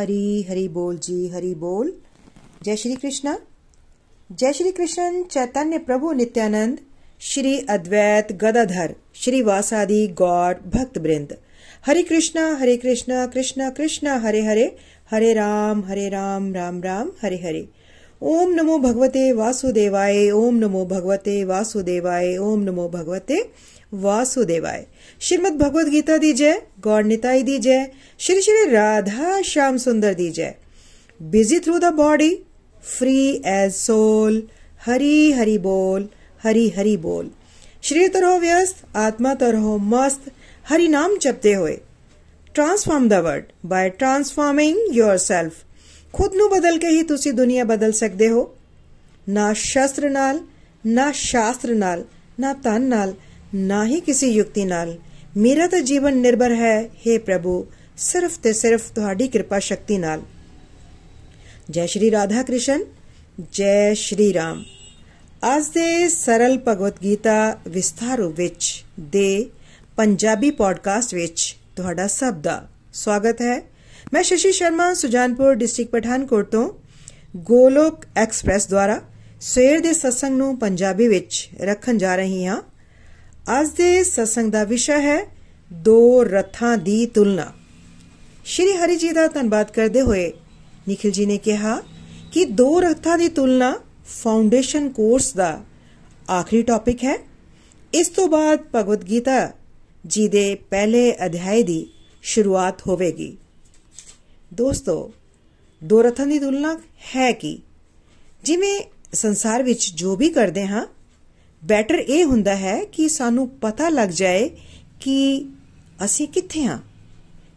[0.00, 1.92] हरी हरी बोल जी, हरी बोल।
[2.62, 3.38] जय श्री कृष्णा।
[4.32, 6.78] जय श्री कृष्ण, चैतन्य प्रभु नित्यानंद,
[7.20, 11.36] श्री अद्वैत गदाधर, श्री वासादि गौर भक्त वृंद।
[11.86, 14.76] हरे कृष्णा हरे कृष्णा कृष्णा कृष्णा, हरे हरे
[15.10, 17.68] हरे राम हरे राम राम राम, हरे हरे।
[18.22, 23.50] ओम नमो भगवते वासुदेवाय, ओम नमो भगवते वासुदेवाय, ओम नमो भगवते
[23.93, 24.85] वासुदेवाय
[25.21, 27.85] श्रीमद भगवद गीता दी जय गौर निताई दी जय
[28.19, 30.53] श्री श्री राधा श्याम सुंदर दी जय
[31.19, 32.33] busy through the body
[32.83, 34.41] free as soul
[34.85, 36.07] Hari Hari बोल
[36.43, 37.29] हरी हरि बोल
[37.83, 40.31] शरीर तो रहो व्यस्त आत्मा तो रहो मस्त
[40.65, 41.77] हरि नाम जपते हुए
[42.55, 45.55] transform the world by transforming yourself
[46.13, 48.43] ਖੁਦ ਨੂੰ ਬਦਲ ਕੇ ਹੀ ਤੁਸੀਂ ਦੁਨੀਆ ਬਦਲ ਸਕਦੇ ਹੋ
[49.27, 50.39] ਨਾ ਸ਼ਸਤਰ ਨਾਲ
[50.85, 52.03] ਨਾ ਸ਼ਾਸਤਰ ਨਾਲ
[52.39, 53.13] ਨਾ ਧਨ ਨਾਲ
[53.54, 54.98] ਨਾ ਹੀ ਕਿਸੇ ਯੁਕਤੀ ਨਾਲ।
[55.36, 60.22] ਮੇਰਾ ਤਾਂ ਜੀਵਨ ਨਿਰਭਰ ਹੈ हे ਪ੍ਰਭੂ, ਸਿਰਫ ਤੇ ਸਿਰਫ ਤੁਹਾਡੀ ਕਿਰਪਾ ਸ਼ਕਤੀ ਨਾਲ।
[61.70, 62.84] ਜੈ ਸ਼੍ਰੀ ਰਾਧਾ ਕ੍ਰਿਸ਼ਨ,
[63.52, 64.64] ਜੈ ਸ਼੍ਰੀ ਰਾਮ।
[65.56, 69.50] ਅੱਜ ਦੇ ਸਰਲ ਭਗਵਤ ਗੀਤਾ ਵਿਸਥਾਰ ਰੂਪ ਵਿੱਚ ਦੇ
[69.96, 73.62] ਪੰਜਾਬੀ ਪੋਡਕਾਸਟ ਵਿੱਚ ਤੁਹਾਡਾ ਸਭ ਦਾ ਸਵਾਗਤ ਹੈ।
[74.12, 76.72] ਮੈਂ ਸ਼ਸ਼ੀ ਸ਼ਰਮਾ, ਸੁਜਾਨਪੁਰ ਡਿਸਟ੍ਰਿਕਟ ਪਠਾਨਕੋਟ ਤੋਂ
[77.36, 79.00] ਗੋਲੋਕ ਐਕਸਪ੍ਰੈਸ ਦੁਆਰਾ
[79.40, 82.62] ਸਵੇਰ ਦੇ ਸਤਸੰਗ ਨੂੰ ਪੰਜਾਬੀ ਵਿੱਚ ਰੱਖਣ ਜਾ ਰਹੀ ਹਾਂ।
[83.58, 85.26] ਅੱਜ ਦੇ ਸਤਸੰਗ ਦਾ ਵਿਸ਼ਾ ਹੈ
[85.72, 87.52] ਦੋ ਰਥਾਂ ਦੀ ਤੁਲਨਾ।
[88.44, 90.32] ਸ਼੍ਰੀ ਹਰੀ ਜੀ ਦਾ ਧੰਨਵਾਦ ਕਰਦੇ ਹੋਏ
[90.88, 91.82] ਨikhil ji ਨੇ ਕਿਹਾ
[92.32, 95.64] ਕਿ ਦੋ ਰਥਾਂ ਦੀ ਤੁਲਨਾ ਫਾਊਂਡੇਸ਼ਨ ਕੋਰਸ ਦਾ
[96.30, 97.18] ਆਖਰੀ ਟੌਪਿਕ ਹੈ।
[97.94, 99.52] ਇਸ ਤੋਂ ਬਾਅਦ ਭਗਵਦ ਗੀਤਾ
[100.06, 101.86] ਜੀ ਦੇ ਪਹਿਲੇ ਅਧਿਆਇ ਦੀ
[102.22, 103.36] ਸ਼ੁਰੂਆਤ ਹੋਵੇਗੀ।
[104.54, 105.12] ਦੋਸਤੋ,
[105.84, 106.80] ਦੋ ਰਥਾਂ ਦੀ ਤੁਲਨਾ
[107.16, 107.62] ਹੈ ਕੀ?
[108.44, 108.80] ਜਿਵੇਂ
[109.12, 110.86] ਸੰਸਾਰ ਵਿੱਚ ਜੋ ਵੀ ਕਰਦੇ ਹਾਂ
[111.64, 114.50] ਬੈਟਰ ਇਹ ਹੁੰਦਾ ਹੈ ਕਿ ਸਾਨੂੰ ਪਤਾ ਲੱਗ ਜਾਏ
[115.00, 115.48] ਕਿ
[116.04, 116.78] ਅਸੀਂ ਕਿੱਥੇ ਹਾਂ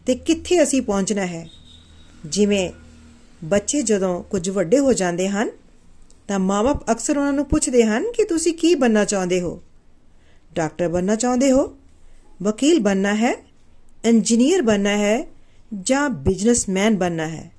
[0.05, 1.49] ਤੇ ਕਿੱਥੇ ਅਸੀਂ ਪਹੁੰਚਣਾ ਹੈ।
[2.25, 2.71] ਜਿਵੇਂ
[3.43, 5.49] ਬੱਚੇ ਜਦੋਂ ਕੁਝ ਵੱਡੇ ਹੋ ਜਾਂਦੇ ਹਨ,
[6.27, 9.63] ਤਾਂ ਮਾਪੇ ਅਕਸਰ ਉਹਨਾਂ ਨੂੰ ਪੁੱਛਦੇ ਹਨ ਕਿ ਤੁਸੀਂ ਕੀ ਬੰਨਾ ਚਾਹੁੰਦੇ ਹੋ?
[10.55, 11.77] ਡਾਕਟਰ ਬੰਨਾ ਚਾਹੁੰਦੇ ਹੋ?
[12.43, 13.35] ਵਕੀਲ ਬੰਨਾ ਹੈ?
[14.05, 15.27] ਇੰਜੀਨੀਅਰ ਬੰਨਾ ਹੈ?
[15.81, 17.52] ਜਾਂ ਬਿਜ਼ਨਸਮੈਨ ਬੰਨਾ ਹੈ?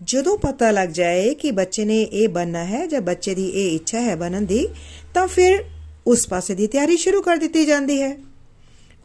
[0.00, 4.00] ਜਦੋਂ ਪਤਾ ਲੱਗ ਜਾਏ ਕਿ ਬੱਚੇ ਨੇ ਇਹ ਬੰਨਾ ਹੈ ਜਾਂ ਬੱਚੇ ਦੀ ਇਹ ਇੱਛਾ
[4.00, 4.68] ਹੈ ਬਣਨ ਦੀ,
[5.14, 5.64] ਤਾਂ ਫਿਰ
[6.06, 8.16] ਉਸ ਪਾਸੇ ਦੀ ਤਿਆਰੀ ਸ਼ੁਰੂ ਕਰ ਦਿੱਤੀ ਜਾਂਦੀ ਹੈ।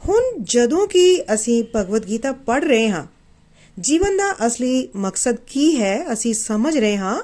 [0.01, 3.05] ਹੁਣ ਜਦੋਂ ਕਿ ਅਸੀਂ ਭਗਵਦ ਗੀਤਾ ਪੜ੍ਹ ਰਹੇ ਹਾਂ,
[3.79, 7.21] ਜੀਵਨ ਦਾ ਅਸਲੀ ਮਕਸਦ ਕੀ ਹੈ ਅਸੀਂ ਸਮਝ ਰਹੇ ਹਾਂ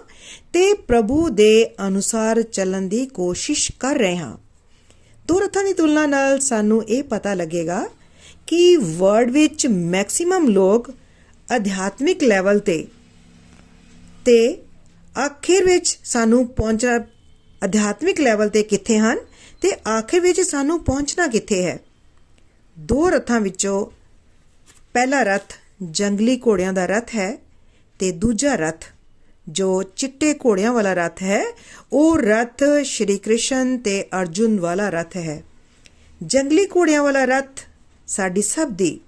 [0.54, 4.38] ਤੇ ਪ੍ਰਭੂ ਦੇ ਅਨੁਸਾਰ ਚੱਲਣ ਦੀ ਕੋਸ਼ਿਸ਼ ਕਰ ਰਹੇ ਹਾਂ।
[5.28, 7.88] ਦੋ ਰਥਾਂ ਦੀ ਤੁਲਨਾ ਨਾਲ ਸਾਨੂੰ ਇਹ ਪਤਾ ਲੱਗੇਗਾ
[8.48, 10.92] ਕਿ ਵਰਲਡ ਵਿੱਚ ਮੈਕਸਿਮਮ ਲੋਕ
[11.56, 12.86] ਅਧਿਆਤਮਿਕ ਲੈਵਲ ਤੇ
[14.30, 14.64] ਤੇ
[15.18, 17.00] ਆਖਿਰ ਵਿੱਚ ਸਾਨੂੰ ਪਹੁੰਚਣਾ
[17.64, 19.18] ਅਧਿਆਤਮਿਕ ਲੈਵਲ ਤੇ ਕਿੱਥੇ ਹਨ
[19.62, 21.80] ਤੇ ਆਖਿਰ ਵਿੱਚ ਸਾਨੂੰ ਪਹੁੰਚਣਾ ਕਿੱਥੇ ਹੈ?
[22.80, 23.86] ਦੋ ਰਥਾਂ ਵਿੱਚੋਂ
[24.94, 27.38] ਪਹਿਲਾ ਰਥ ਜੰਗਲੀ ਘੋੜਿਆਂ ਦਾ ਰਥ ਹੈ
[28.00, 28.86] ਤੇ ਦੂਜਾ ਰਥ
[29.50, 31.44] ਜੋ ਚਿੱਟੇ ਘੋੜਿਆਂ ਵਾਲਾ ਰਥ ਹੈ,
[31.94, 35.44] ਉਹ ਰਥ ਸ਼੍ਰੀ ਕ੍ਰਿਸ਼ਨ ਤੇ ਅਰਜੁਨ ਵਾਲਾ ਰਥ ਹੈ।
[36.24, 37.60] ਜੰਗਲੀ ਘੋੜਿਆਂ ਵਾਲਾ ਰਥ
[38.08, 39.00] ਸਾਡੀ ਸਭ ਦੀ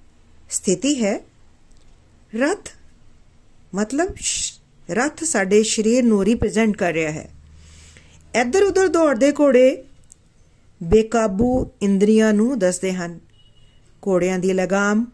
[0.49, 1.19] ਸਥਿਤੀ ਹੈ।
[2.35, 2.69] ਰਥ
[3.75, 4.15] ਮਤਲਬ
[4.91, 7.29] ਰਥ ਸਾਡੇ ਸਰੀਰ ਨੂੰ ਰਿਪਰੈਜ਼ੈਂਟ ਕਰ ਰਿਹਾ ਹੈ।
[8.35, 9.83] ਇੱਧਰ ਉੱਧਰ ਦੌੜਦੇ ਘੋੜੇ
[10.81, 11.49] ਬੇਕਾਬੂ
[11.81, 13.19] ਇੰਦਰੀਆਂ ਨੂੰ ਦੱਸਦੇ ਹਨ।
[14.03, 15.05] ਘੋੜਿਆਂ ਦੀ ਲਗਾਮ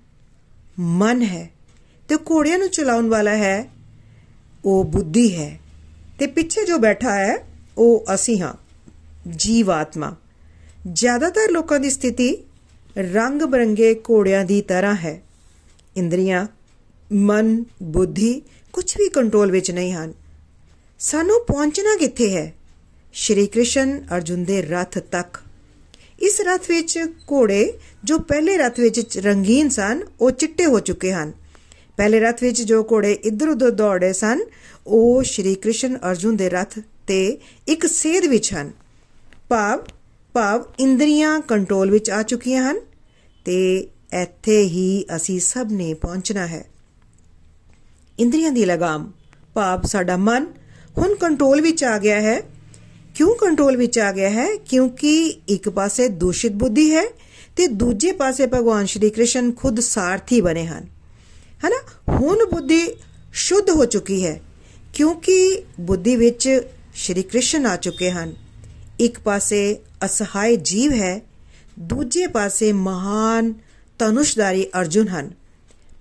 [0.79, 1.49] ਮਨ ਹੈ
[2.09, 3.69] ਤੇ ਘੋੜਿਆਂ ਨੂੰ ਚਲਾਉਣ ਵਾਲਾ ਹੈ,
[4.65, 5.59] ਉਹ ਬੁੱਧੀ ਹੈ
[6.19, 7.35] ਤੇ ਪਿੱਛੇ ਜੋ ਬੈਠਾ ਹੈ,
[7.77, 8.53] ਉਹ ਅਸੀਂ ਹਾਂ
[9.29, 10.15] ਜੀਵ ਆਤਮਾ
[10.91, 12.35] ਜ਼ਿਆਦਾਤਰ ਲੋਕਾਂ ਦੀ ਸਥਿਤੀ
[12.97, 15.21] ਰੰਗ ਬਰੰਗੇ ਘੋੜਿਆਂ ਦੀ ਤਰ੍ਹਾਂ ਹੈ।
[15.97, 16.45] ਇੰਦਰੀਆਂ
[17.13, 18.41] ਮਨ, ਬੁੱਧੀ
[18.73, 20.13] ਕੁਝ ਵੀ ਕੰਟਰੋਲ ਵਿੱਚ ਨਹੀਂ ਹਨ।
[20.99, 22.53] ਸਾਨੂੰ ਪਹੁੰਚਣਾ ਕਿੱਥੇ ਹੈ?
[23.13, 25.37] ਸ਼੍ਰੀ ਕ੍ਰਿਸ਼ਨ ਅਰਜੁਨ ਦੇ ਰਥ ਤੱਕ।
[26.21, 26.99] ਇਸ ਰਥ ਵਿੱਚ
[27.31, 31.31] ਘੋੜੇ ਜੋ ਪਹਿਲੇ ਰਥ ਵਿੱਚ ਰੰਗੀਨ ਸਨ, ਉਹ ਚਿੱਟੇ ਹੋ ਚੁੱਕੇ ਹਨ।
[31.97, 34.39] ਪਹਿਲੇ ਰਥ ਵਿੱਚ ਜੋ ਘੋੜੇ ਇੱਧਰ ਉੱਧਰ ਦੌੜੇ ਸਨ,
[34.87, 37.37] ਉਹ ਸ਼੍ਰੀ ਕ੍ਰਿਸ਼ਨ ਅਰਜੁਨ ਦੇ ਰਥ ਤੇ
[37.67, 38.71] ਇੱਕ ਸੇਧ ਵਿੱਚ ਹਨ।
[39.49, 39.83] ਭਾਵ
[40.33, 42.79] ਭਾਵ ਇੰਦਰੀਆਂ ਕੰਟਰੋਲ ਵਿੱਚ ਆ ਚੁੱਕੀਆਂ ਹਨ
[43.45, 43.87] ਤੇ
[44.21, 46.65] ਇੱਥੇ ਹੀ ਅਸੀਂ ਸਭ ਨੇ ਪਹੁੰਚਣਾ ਹੈ।
[48.19, 49.11] ਇੰਦਰੀਆਂ ਦੀ ਲਗਾਮ।
[49.53, 50.47] ਭਾਵ ਸਾਡਾ ਮਨ
[50.97, 52.41] ਹੁਣ ਕੰਟਰੋਲ ਵਿੱਚ ਆ ਗਿਆ ਹੈ।
[53.15, 54.55] ਕਿਉਂ ਕੰਟਰੋਲ ਵਿੱਚ ਆ ਗਿਆ ਹੈ?
[54.55, 57.03] ਕਿਉਂਕਿ ਇੱਕ ਪਾਸੇ ਦੂਸ਼ਿਤ ਬੁੱਧੀ ਹੈ
[57.55, 60.87] ਤੇ ਦੂਜੇ ਪਾਸੇ ਭਗਵਾਨ ਸ਼੍ਰੀ ਕ੍ਰਿਸ਼ਨ ਖੁਦ ਸਾਰਥੀ ਬਣੇ ਹਨ।
[61.67, 61.81] ਹਨਾ?
[62.09, 62.87] ਹੁਣ ਬੁੱਧੀ
[63.33, 64.41] ਸ਼ੁੱਧ ਹੋ ਚੁੱਕੀ ਹੈ
[64.93, 66.61] ਕਿਉਂਕਿ ਬੁੱਧੀ ਵਿੱਚ
[66.95, 68.35] ਸ਼੍ਰੀ ਕ੍ਰਿਸ਼ਨ ਆ ਚੁੱਕੇ ਹਨ।
[68.99, 71.21] ਇੱਕ ਪਾਸੇ ਅਸਹਾਇ ਜੀਵ ਹੈ,
[71.79, 73.53] ਦੂਜੇ ਪਾਸੇ ਮਹਾਨ
[73.99, 75.31] ਤਨੁਸ਼ਦਾਰੀ ਅਰਜੁਨ ਹਨ।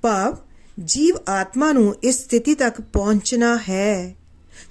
[0.02, 0.36] ਭਾਵ
[0.84, 4.14] ਜੀਵ ਆਤਮਾ ਨੂੰ ਇਸ ਸਥਿਤੀ ਤੱਕ ਪਹੁੰਚਣਾ ਹੈ,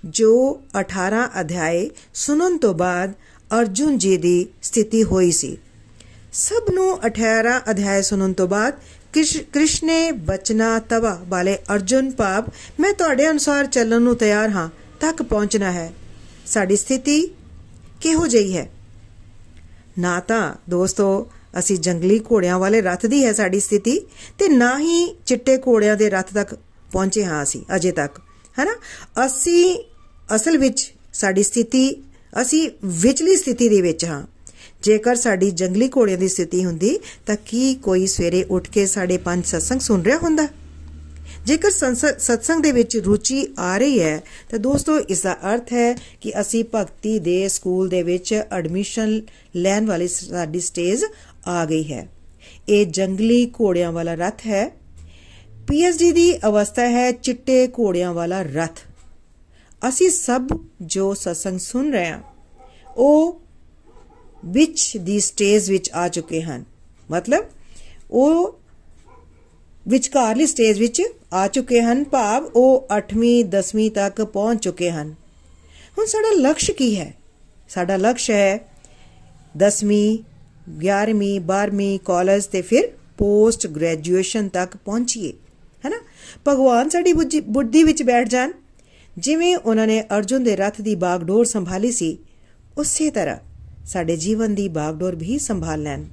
[0.05, 3.13] ਜੋ 18 ਅਧਿਆਏ ਸੁਣਨ ਤੋਂ ਬਾਅਦ
[3.59, 5.57] ਅਰਜੁਨ ਜੀ ਦੀ ਸਥਿਤੀ ਹੋਈ ਸੀ।
[6.33, 8.73] ਸਭ ਨੂੰ 18 ਅਧਿਆਏ ਸੁਣਨ ਤੋਂ ਬਾਅਦ
[9.53, 12.45] ਕ੍ਰਿਸ਼ਨੇ ਬਚਨਾ ਤਵਾ ਵਾਲੇ ਅਰਜੁਨ ਪਾਪ,
[12.79, 14.69] ਮੈਂ ਤੁਹਾਡੇ ਅਨੁਸਾਰ ਚੱਲਣ ਨੂੰ ਤਿਆਰ ਹਾਂ,
[14.99, 15.91] ਤੱਕ ਪਹੁੰਚਣਾ ਹੈ।
[16.45, 17.27] ਸਾਡੀ ਸਥਿਤੀ
[18.01, 18.69] ਕਿਹੋ ਜਿਹੀ ਹੈ?
[19.99, 21.27] ਨਾ ਤਾਂ ਦੋਸਤੋ
[21.59, 23.99] ਅਸੀਂ ਜੰਗਲੀ ਘੋੜਿਆਂ ਵਾਲੇ ਰੱਥ ਦੀ ਹੈ ਸਾਡੀ ਸਥਿਤੀ
[24.39, 26.53] ਤੇ ਨਾ ਹੀ ਚਿੱਟੇ ਘੋੜਿਆਂ ਦੇ ਰੱਥ ਤੱਕ
[26.91, 28.19] ਪਹੁੰਚੇ ਹਾਂ ਅਸੀਂ ਅਜੇ ਤੱਕ,
[28.57, 28.71] ਹੈਨਾ?
[29.25, 29.75] ਅਸੀਂ
[30.35, 31.89] ਅਸਲ ਵਿੱਚ ਸਾਡੀ ਸਥਿਤੀ,
[32.33, 32.69] ਅਸੀਂ
[33.01, 34.21] ਵਿਚਲੀ ਸਥਿਤੀ ਦੇ ਵਿੱਚ ਹਾਂ।
[34.83, 39.45] ਜੇਕਰ ਸਾਡੀ ਜੰਗਲੀ ਘੋੜਿਆਂ ਦੀ ਸਥਿਤੀ ਹੁੰਦੀ ਤਾਂ ਕੀ ਕੋਈ ਸਵੇਰੇ ਉੱਠ ਕੇ ਸਾਡੇ ਪੰਜ
[39.45, 40.47] ਸਤਸੰਗ ਸੁਣ ਰਿਹਾ ਹੁੰਦਾ?
[41.45, 46.31] ਜੇਕਰ ਸਤਸੰਗ ਦੇ ਵਿੱਚ ਰੁਚੀ ਆ ਰਹੀ ਹੈ, ਤਾਂ ਦੋਸਤੋ ਇਸ ਦਾ ਅਰਥ ਹੈ ਕਿ
[46.41, 49.19] ਅਸੀਂ ਭਗਤੀ ਦੇ ਸਕੂਲ ਦੇ ਵਿੱਚ ਐਡਮਿਸ਼ਨ
[49.55, 51.03] ਲੈਣ ਵਾਲੀ ਸਾਡੀ ਸਟੇਜ
[51.47, 52.07] ਆ ਗਈ ਹੈ।
[52.69, 54.67] ਇਹ ਜੰਗਲੀ ਘੋੜਿਆਂ ਵਾਲਾ ਰਥ ਹੈ।
[55.67, 58.79] ਪੀਐਚਡੀ ਦੀ ਅਵਸਥਾ ਹੈ ਚਿੱਟੇ ਘੋੜਿਆਂ ਵਾਲਾ ਰਥ।
[59.81, 60.47] ਅਸੀਂ ਸਭ
[60.81, 62.21] ਜੋ ਸਤਸੰਗ ਸੁਣ ਰਹੇ ਹਾਂ,
[62.97, 63.41] ਉਹ
[64.45, 66.63] ਵਿੱਚ ਦੀ ਸਟੇਜ ਵਿੱਚ ਆ ਚੁੱਕੇ ਹਨ।
[67.11, 67.45] ਮਤਲਬ
[68.11, 68.59] ਉਹ
[69.87, 71.01] ਵਿਚਕਾਰਲੀ ਸਟੇਜ ਵਿੱਚ
[71.33, 75.13] ਆ ਚੁੱਕੇ ਹਨ, ਭਾਵ ਉਹ 8ਵੀਂ 10ਵੀਂ ਤੱਕ ਪਹੁੰਚ ਚੁੱਕੇ ਹਨ।
[75.97, 77.13] ਹੁਣ ਸਾਡਾ ਲਕਸ਼ ਕੀ ਹੈ?
[77.69, 78.59] ਸਾਡਾ ਲਕਸ਼ ਹੈ
[79.57, 80.17] 10ਵੀਂ
[80.69, 85.33] 11ਵੀਂ 12ਵੀਂ ਕਾਲਜ ਤੇ ਫਿਰ ਪੋਸਟ ਗ੍ਰੈਜੂਏਸ਼ਨ ਤੱਕ ਪਹੁੰਚੀਏ
[85.85, 85.97] ਹੈਨਾ
[86.47, 88.51] ਭਗਵਾਨ ਸਾਡੀ ਬੁੱਧੀ ਵਿੱਚ ਬੈਠ ਜਾਣ।
[89.17, 92.17] ਜਿਵੇਂ ਉਹਨਾਂ ਨੇ ਅਰਜੁਨ ਦੇ ਰਥ ਦੀ ਬਾਗਡੋਰ ਸੰਭਾਲੀ ਸੀ,
[92.77, 93.37] ਉਸੇ ਤਰ੍ਹਾਂ
[93.85, 96.03] ਸਾਡੇ ਜੀਵਨ ਦੀ ਬਾਗਡੋਰ ਵੀ ਸੰਭਾਲ ਲੈਣ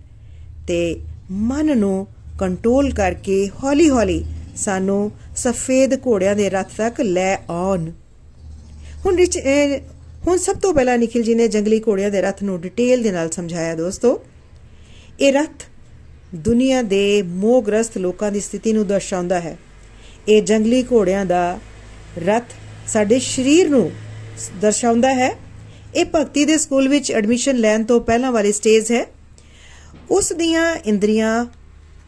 [0.69, 1.01] ਤੇ
[1.31, 2.07] ਮਨ ਨੂੰ
[2.39, 4.25] ਕੰਟਰੋਲ ਕਰਕੇ ਹੌਲੀ-ਹੌਲੀ
[4.57, 7.91] ਸਾਨੂੰ ਸਫੇਦ ਘੋੜਿਆਂ ਦੇ ਰਥ ਤੱਕ ਲੈ ਆਉਣ।
[9.07, 9.25] ਹੁਣ
[10.29, 13.31] ਹੁਣ ਸਭ ਤੋਂ ਪਹਿਲਾਂ ਨikhil ji ਨੇ ਜੰਗਲੀ ਘੋੜਿਆਂ ਦੇ ਰਥ ਨੂੰ ਡਿਟੇਲ ਦੇ ਨਾਲ
[13.31, 14.21] ਸਮਝਾਇਆ ਦੋਸਤੋ।
[15.23, 15.65] ਇਹ ਰਥ
[16.35, 19.59] ਦੁਨੀਆ ਦੇ ਮੋਹਗ੍ਰਸਤ ਲੋਕਾਂ ਦੀ ਸਥਿਤੀ ਨੂੰ ਦਰਸਾਉਂਦਾ ਹੈ।
[20.29, 21.59] ਇਹ ਜੰਗਲੀ ਘੋੜਿਆਂ ਦਾ
[22.19, 22.45] ਰਥ
[22.89, 23.91] ਸਾਡੇ ਸਰੀਰ ਨੂੰ
[24.61, 25.31] ਦਰਸਾਉਂਦਾ ਹੈ।
[25.95, 29.07] ਇਹ ਭਗਤੀ ਦੇ ਸਕੂਲ ਵਿੱਚ ਐਡਮਿਸ਼ਨ ਲੈਣ ਤੋਂ ਪਹਿਲਾਂ ਵਾਲੀ ਸਟੇਜ ਹੈ।
[30.11, 31.47] ਉਸ ਦੀਆਂ ਇੰਦਰੀਆਂ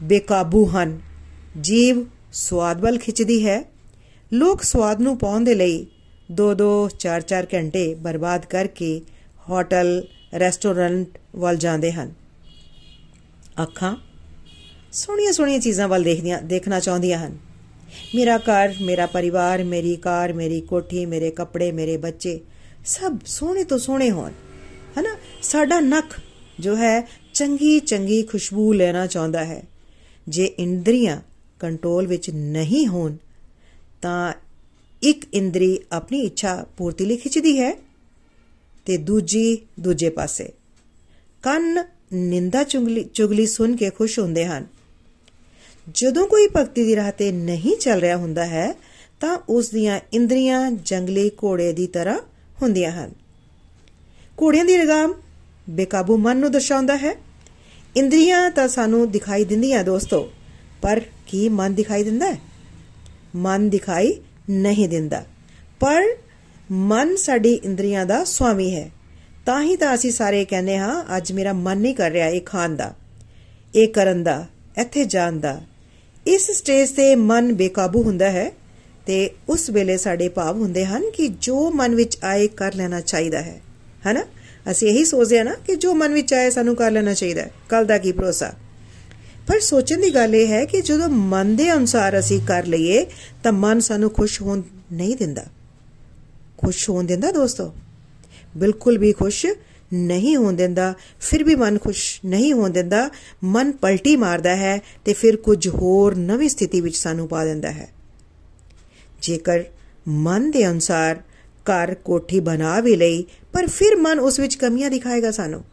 [0.02, 1.00] ਬੇਕਾਬੂ ਹਨ।
[1.60, 3.64] ਜੀਵ ਸਵਾਦ ਵੱਲ ਖਿੱਚਦੀ ਹੈ।
[4.32, 5.86] ਲੋਕ ਸਵਾਦ ਨੂੰ ਪਾਉਣ ਦੇ ਲਈ
[6.32, 9.00] 2-2 4-4 ਘੰਟੇ ਬਰਬਾਦ ਕਰਕੇ
[9.50, 10.06] ਹੋਟਲ,
[10.38, 12.23] ਰੈਸਟੋਰੈਂਟ ਵੱਲ ਜਾਂਦੇ ਹਨ।
[13.62, 13.96] ਅੱਖਾਂ
[14.92, 17.38] ਸੋਹਣੀਆਂ ਸੋਹਣੀਆਂ ਚੀਜ਼ਾਂ ਵੱਲ ਦੇਖਦੀਆਂ ਦੇਖਣਾ ਚਾਹੁੰਦੀਆਂ ਹਨ।
[18.14, 22.40] ਮੇਰਾ ਘਰ, ਮੇਰਾ ਪਰਿਵਾਰ, ਮੇਰੀ ਕਾਰ, ਮੇਰੀ ਕੋਠੀ, ਮੇਰੇ ਕੱਪੜੇ, ਮੇਰੇ ਬੱਚੇ
[22.86, 24.32] ਸਭ ਸੋਹਣੇ ਤੋਂ ਸੋਹਣੇ ਹੋਣ।
[25.00, 25.16] ਹਨਾ?
[25.42, 26.06] ਸਾਡਾ ਨੱਕ
[26.60, 29.62] ਜੋ ਹੈ ਚੰਗੀ ਚੰਗੀ ਖੁਸ਼ਬੂ ਲੈਣਾ ਚਾਹੁੰਦਾ ਹੈ।
[30.28, 31.20] ਜੇ ਇੰਦਰੀਆਂ
[31.60, 33.16] ਕੰਟਰੋਲ ਵਿੱਚ ਨਹੀਂ ਹੋਣ,
[34.02, 34.32] ਤਾਂ
[35.02, 37.76] ਇੱਕ ਇੰਦਰੀ ਆਪਣੀ ਇੱਛਾ ਪੂਰਤੀ ਲਈ ਖਿੱਚਦੀ ਹੈ
[38.84, 40.52] ਤੇ ਦੂਜੀ ਦੂਜੇ ਪਾਸੇ।
[41.42, 44.66] ਕੰਨ ਨਿੰਦਾ ਚੁਗਲੀ ਚੁਗਲੀ ਸੁਣ ਕੇ ਖੁਸ਼ ਹੁੰਦੇ ਹਨ।
[45.94, 48.74] ਜਦੋਂ ਕੋਈ ਭਗਤੀ ਦੀ ਰਾਹ ਤੇ ਨਹੀਂ ਚੱਲ ਰਿਹਾ ਹੁੰਦਾ ਹੈ,
[49.20, 52.18] ਤਾਂ ਉਸ ਦੀਆਂ ਇੰਦਰੀਆਂ ਜੰਗਲੀ ਘੋੜੇ ਦੀ ਤਰ੍ਹਾਂ
[52.62, 53.10] ਹੁੰਦੀਆਂ ਹਨ।
[54.42, 55.14] ਘੋੜਿਆਂ ਦੀ ਲਗਾਮ
[55.70, 57.14] ਬੇਕਾਬੂ ਮਨ ਨੂੰ ਦਰਸਾਉਂਦਾ ਹੈ।
[57.96, 60.32] ਇੰਦਰੀਆਂ ਤਾਂ ਸਾਨੂੰ ਦਿਖਾਈ ਦਿੰਦੀਆਂ ਦੋਸਤੋ,
[60.82, 62.38] ਪਰ ਕੀ ਮਨ ਦਿਖਾਈ ਦਿੰਦਾ ਹੈ?
[63.36, 64.12] ਮਨ ਦਿਖਾਈ
[64.50, 65.24] ਨਹੀਂ ਦਿੰਦਾ।
[65.80, 66.02] ਪਰ
[66.70, 68.90] ਮਨ ਸਾਡੀ ਇੰਦਰੀਆਂ ਦਾ ਸਵਾਮੀ ਹੈ।
[69.46, 72.76] ਤਾਂ ਹੀ ਤਾਂ ਅਸੀਂ ਸਾਰੇ ਕਹਿੰਦੇ ਹਾਂ, ਅੱਜ ਮੇਰਾ ਮਨ ਨਹੀਂ ਕਰ ਰਿਹਾ ਇਹ ਖਾਣ
[72.76, 72.94] ਦਾ,
[73.74, 74.46] ਇਹ ਕਰਨ ਦਾ,
[74.80, 75.60] ਇੱਥੇ ਜਾਣ ਦਾ।
[76.26, 78.50] ਇਸ ਸਟੇਜ ਤੇ ਮਨ ਬੇਕਾਬੂ ਹੁੰਦਾ ਹੈ
[79.06, 83.42] ਤੇ ਉਸ ਵੇਲੇ ਸਾਡੇ ਭਾਵ ਹੁੰਦੇ ਹਨ ਕਿ ਜੋ ਮਨ ਵਿੱਚ ਆਏ ਕਰ ਲੈਣਾ ਚਾਹੀਦਾ
[83.42, 83.60] ਹੈ।
[84.06, 84.24] ਹੈਨਾ?
[84.70, 87.50] ਅਸੀਂ ਇਹੀ ਸੋਚਦੇ ਹਾਂ ਨਾ ਕਿ ਜੋ ਮਨ ਵਿੱਚ ਆਏ ਸਾਨੂੰ ਕਰ ਲੈਣਾ ਚਾਹੀਦਾ ਹੈ।
[87.68, 88.52] ਕੱਲ ਦਾ ਕੀ ਭਰੋਸਾ?
[89.46, 93.06] ਪਰ ਸੋਚਣ ਦੀ ਗੱਲ ਇਹ ਹੈ ਕਿ ਜਦੋਂ ਮਨ ਦੇ ਅਨੁਸਾਰ ਅਸੀਂ ਕਰ ਲਈਏ,
[93.42, 95.44] ਤਾਂ ਮਨ ਸਾਨੂੰ ਖੁਸ਼ ਹੋਣ ਨਹੀਂ ਦਿੰਦਾ।
[96.58, 97.74] ਖੁਸ਼ ਹੋਣ ਦਿੰਦਾ ਦੋਸਤੋ?
[98.56, 99.46] ਬਿਲਕੁਲ ਵੀ ਖੁਸ਼
[99.92, 103.10] ਨਹੀਂ ਹੋਣ ਦਿੰਦਾ, ਫਿਰ ਵੀ ਮਨ ਖੁਸ਼ ਨਹੀਂ ਹੋਣ ਦਿੰਦਾ,
[103.44, 107.88] ਮਨ ਪਲਟੀ ਮਾਰਦਾ ਹੈ ਤੇ ਫਿਰ ਕੁਝ ਹੋਰ ਨਵੀਂ ਸਥਿਤੀ ਵਿੱਚ ਸਾਨੂੰ ਪਾ ਦਿੰਦਾ ਹੈ।
[109.22, 109.64] ਜੇਕਰ
[110.08, 115.30] ਮਨ ਦੇ ਅਨੁਸਾਰ ਘਰ ਕੋਠੀ ਬਣਾ ਵੀ ਲਈ, ਪਰ ਫਿਰ ਮਨ ਉਸ ਵਿੱਚ ਕਮੀਆਂ ਦਿਖਾਏਗਾ
[115.30, 115.64] ਸਾਨੂੰ।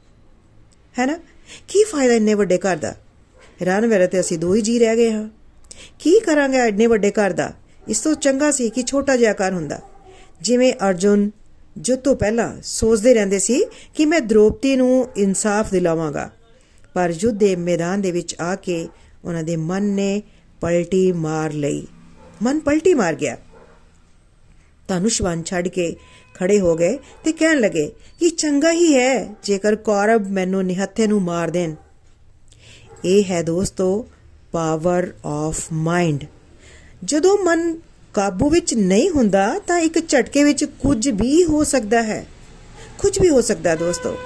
[0.99, 1.19] ਹੈ ਨਾ?
[1.67, 2.91] ਕੀ ਫਾਇਦਾ ਇੰਨੇ ਵੱਡੇ ਘਰ ਦਾ?
[3.61, 5.29] ਹੈਰਾਨ ਵੇਲੇ ਤੇ ਅਸੀਂ ਦੋ ਹੀ ਜੀ ਰਹਿ ਗਏ ਹਾਂ।
[5.99, 7.53] ਕੀ ਕਰਾਂਗੇ ਐਡੇ ਵੱਡੇ ਘਰ ਦਾ?
[7.87, 9.79] ਇਸ ਤੋਂ ਚੰਗਾ ਸੀ ਕਿ ਛੋਟਾ ਜਿਹਾ ਘਰ ਹੁੰਦਾ।
[10.41, 11.31] ਜਿਵੇਂ ਅਰਜੁਨ
[11.77, 16.29] ਜੋ ਤੋਂ ਪਹਿਲਾਂ ਸੋਚਦੇ ਰਹਿੰਦੇ ਸੀ ਕਿ ਮੈਂ ਦ੍ਰੋਪਤੀ ਨੂੰ ਇਨਸਾਫ ਦਿਲਾਵਾਂਗਾ।
[16.93, 18.87] ਪਰ ਯੁੱਧ ਦੇ ਮੈਦਾਨ ਦੇ ਵਿੱਚ ਆ ਕੇ
[19.25, 20.21] ਉਹਨਾਂ ਦੇ ਮਨ ਨੇ
[20.61, 21.87] ਪਲਟੀ ਮਾਰ ਲਈ।
[22.43, 23.37] ਮਨ ਪਲਟੀ ਮਾਰ ਗਿਆ।
[24.87, 25.95] ਧਨੁਸ਼ਵਾਨ ਛੱਡ ਕੇ
[26.33, 31.21] ਖੜੇ ਹੋ ਗਏ ਤੇ ਕਹਿਣ ਲੱਗੇ ਕਿ ਚੰਗਾ ਹੀ ਹੈ ਜੇਕਰ ਕੌਰਵ ਮੈਨੂੰ ਨਿਹੱਥੇ ਨੂੰ
[31.21, 31.75] ਮਾਰ ਦੇਣ।
[33.05, 34.07] ਇਹ ਹੈ ਦੋਸਤੋ
[34.51, 36.25] ਪਾਵਰ ਆਫ ਮਾਈਂਡ
[37.03, 37.79] ਜਦੋਂ ਮਨ
[38.13, 42.25] ਕਾਬੂ ਵਿੱਚ ਨਹੀਂ ਹੁੰਦਾ ਤਾਂ ਇੱਕ ਝਟਕੇ ਵਿੱਚ ਕੁਝ ਵੀ ਹੋ ਸਕਦਾ ਹੈ।
[42.99, 44.17] ਕੁਝ ਵੀ ਹੋ ਸਕਦਾ, ਦੋਸਤੋ।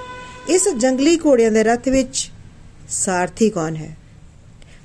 [0.48, 2.30] ਇਸ ਜੰਗਲੀ ਘੋੜਿਆਂ ਦੇ ਰੱਥ ਵਿੱਚ
[2.88, 3.96] ਸਾਰਥੀ ਕੌਣ ਹੈ?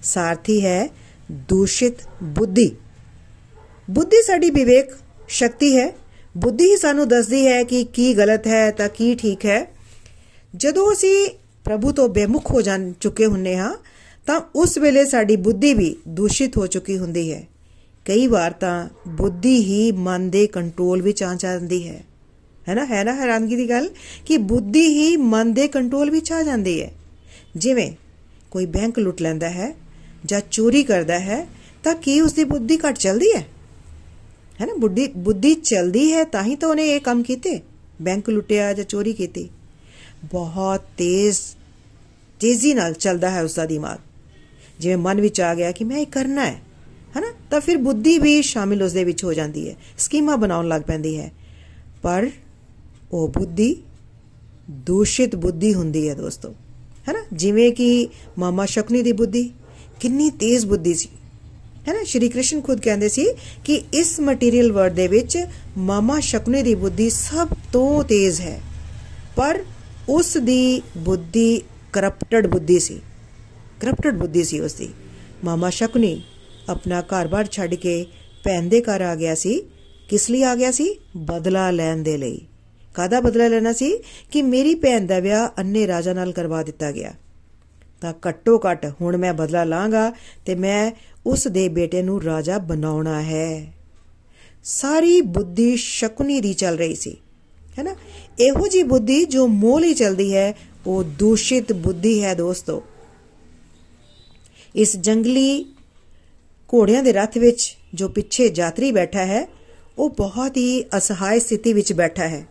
[0.03, 0.89] ਸਾਰਥੀ ਹੈ
[1.31, 1.93] ਦੂਸ਼ਿਤ
[2.23, 2.75] ਬੁੱਧੀ।
[3.89, 4.91] ਬੁੱਧੀ ਸਾਡੀ ਵਿਵੇਕ
[5.27, 5.93] ਸ਼ਕਤੀ ਹੈ।
[6.37, 9.73] ਬੁੱਧੀ ਹੀ ਸਾਨੂੰ ਦੱਸਦੀ ਹੈ ਕਿ ਕੀ ਗਲਤ ਹੈ ਤਾਂ ਕੀ ਠੀਕ ਹੈ।
[10.55, 11.29] ਜਦੋਂ ਅਸੀਂ
[11.63, 13.75] ਪ੍ਰਭੂ ਤੋਂ ਬੇਮੁਖ ਹੋ ਜਾਣ ਚੁੱਕੇ ਹੁੰਨੇ ਹਾਂ,
[14.25, 17.47] ਤਾਂ ਉਸ ਵੇਲੇ ਸਾਡੀ ਬੁੱਧੀ ਵੀ ਦੂਸ਼ਿਤ ਹੋ ਚੁੱਕੀ ਹੁੰਦੀ ਹੈ।
[18.05, 22.03] ਕਈ ਵਾਰ ਤਾਂ ਬੁੱਧੀ ਹੀ ਮਨ ਦੇ ਕੰਟਰੋਲ ਵਿੱਚ ਆ ਜਾਂਦੀ ਹੈ।
[22.69, 22.85] ਹੈ ਨਾ?
[22.85, 23.89] ਹੈ ਨਾ ਹੈਰਾਨਗੀ ਦੀ ਗੱਲ?
[24.25, 26.91] ਕਿ ਬੁੱਧੀ ਹੀ ਮਨ ਦੇ ਕੰਟਰੋਲ ਵਿੱਚ ਆ ਜਾਂਦੀ ਹੈ।
[27.55, 27.91] ਜਿਵੇਂ
[28.51, 29.75] ਕੋਈ ਬੈਂਕ ਲੁੱਟ ਲੈਂਦਾ ਹੈ
[30.25, 31.47] ਜਾਂ ਚੋਰੀ ਕਰਦਾ ਹੈ,
[31.83, 33.47] ਤਾਂ ਕੀ ਉਸ ਦੀ ਬੁੱਧੀ ਘਟ ਚਲਦੀ ਹੈ?
[34.61, 34.73] ਹੈ ਨਾ?
[34.73, 37.59] ਬੁੱਧੀ ਬੁੱਧੀ ਚਲਦੀ ਹੈ ਤਾਂ ਹੀ ਤਾਂ ਉਹਨੇ ਇਹ ਕੰਮ ਕੀਤੇ।
[38.01, 39.49] ਬੈਂਕ ਲੁੱਟਿਆ ਜਾਂ ਚੋਰੀ ਕੀਤੀ।
[40.25, 41.39] ਬਹੁਤ ਤੇਜ਼,
[42.39, 43.97] ਤੇਜ਼ੀ ਨਾਲ ਚੱਲਦਾ ਹੈ ਉਸ ਦਾ ਦਿਮਾਗ।
[44.79, 46.70] ਜਿਵੇਂ ਮਨ ਵਿੱਚ ਆ ਗਿਆ ਕਿ ਮੈਂ ਇਹ ਕਰਨਾ ਹੈ। ਹੈਨਾ
[47.51, 51.17] ਤਾਂ ਫਿਰ ਬੁੱਧੀ ਵੀ ਸ਼ਾਮਿਲ ਉਸ ਦੇ ਵਿੱਚ ਹੋ ਜਾਂਦੀ ਹੈ। ਸਕੀਮਾ ਬਣਾਉਣ ਲੱਗ ਪੈਂਦੀ
[51.17, 51.31] ਹੈ।
[52.01, 52.29] ਪਰ
[53.11, 53.75] ਉਹ ਬੁੱਧੀ,
[54.69, 56.55] ਦੂਸ਼ਿਤ ਬੁੱਧੀ ਹੁੰਦੀ ਹੈ ਦੋਸਤੋ।
[57.07, 59.51] ਹੈਨਾ ਜਿਵੇਂ ਕਿ ਮਾਮਾ ਸ਼ਕਨੀ ਦੀ ਬੁੱਧੀ,
[59.99, 61.09] ਕਿੰਨੀ ਤੇਜ਼ ਬੁੱਧੀ ਸੀ।
[61.87, 63.27] ਹੈਨਾ ਸ਼੍ਰੀ ਕ੍ਰਿਸ਼ਨ ਖੁਦ ਕਹਿੰਦੇ ਸੀ
[63.65, 65.37] ਕਿ ਇਸ ਮਟੀਰੀਅਲ ਵਰਲਡ ਦੇ ਵਿੱਚ
[65.77, 68.61] ਮਾਮਾ ਸ਼ਕਨੀ ਦੀ ਬੁੱਧੀ ਸਭ ਤੋਂ ਤੇਜ਼ ਹੈ।
[69.35, 69.63] ਪਰ
[70.09, 71.61] ਉਸ ਦੀ ਬੁੱਧੀ
[71.93, 72.99] ਕਰਪਟਡ ਬੁੱਧੀ ਸੀ।
[73.81, 74.89] ਕਰਪਟਡ ਬੁੱਧੀ ਸੀ ਉਸ ਦੀ
[75.43, 76.23] ਮਾਮਾ ਸ਼ਕਨੀ
[76.69, 78.05] ਆਪਣਾ ਘਰ-ਬਾਰ ਛੱਡ ਕੇ
[78.43, 79.61] ਭੈਣ ਦੇ ਘਰ ਆ ਗਿਆ ਸੀ।
[80.09, 80.99] ਕਿਸ ਲਈ ਆ ਗਿਆ ਸੀ?
[81.17, 82.41] ਬਦਲਾ ਲੈਣ ਦੇ ਲਈ।
[82.93, 83.99] ਕਾਦਾ ਬਦਲਾ ਲੈਣਾ ਸੀ?
[84.31, 87.13] ਕਿ ਮੇਰੀ ਭੈਣ ਦਾ ਵਿਆਹ ਅੰਨੇ ਰਾਜਾ ਨਾਲ ਕਰਵਾ ਦਿੱਤਾ ਗਿਆ।
[88.01, 90.13] ਤਾਂ ਘੱਟੋ ਘੱਟ ਹੁਣ ਮੈਂ ਬਦਲਾ ਲਾਂਗਾ
[90.45, 90.91] ਤੇ ਮੈਂ
[91.25, 93.73] ਉਸ ਦੇ ਬੇਟੇ ਨੂੰ ਰਾਜਾ ਬਣਾਉਣਾ ਹੈ।
[94.63, 97.17] ਸਾਰੀ ਬੁੱਧੀ ਸ਼ਕੁਨੀ ਦੀ ਚੱਲ ਰਹੀ ਸੀ।
[97.79, 97.95] ਹੈਨਾ
[98.39, 100.53] ਇਹੋ ਜੀ ਬੁੱਧੀ ਜੋ ਮੋਲ ਹੀ ਚਲਦੀ ਹੈ,
[100.87, 102.83] ਉਹ ਦੂਸ਼ਿਤ ਬੁੱਧੀ ਹੈ ਦੋਸਤੋ।
[104.75, 105.65] ਇਸ ਜੰਗਲੀ
[106.73, 109.47] ਘੋੜਿਆਂ ਦੇ ਰੱਥ ਵਿੱਚ ਜੋ ਪਿੱਛੇ ਯਾਤਰੀ ਬੈਠਾ ਹੈ,
[109.97, 112.45] ਉਹ ਬਹੁਤ ਹੀ ਅਸਹਾਇ ਸਥਿਤੀ ਵਿੱਚ ਬੈਠਾ ਹੈ।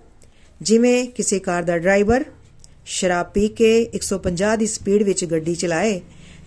[0.61, 2.25] ਜਿਵੇਂ ਕਿਸੇ ਕਾਰ ਦਾ ਡਰਾਈਵਰ
[2.87, 6.01] ਸ਼ਰਾਬ ਪੀ ਕੇ 150 ਦੀ ਸਪੀਡ ਵਿੱਚ ਗੱਡੀ ਚਲਾਏ,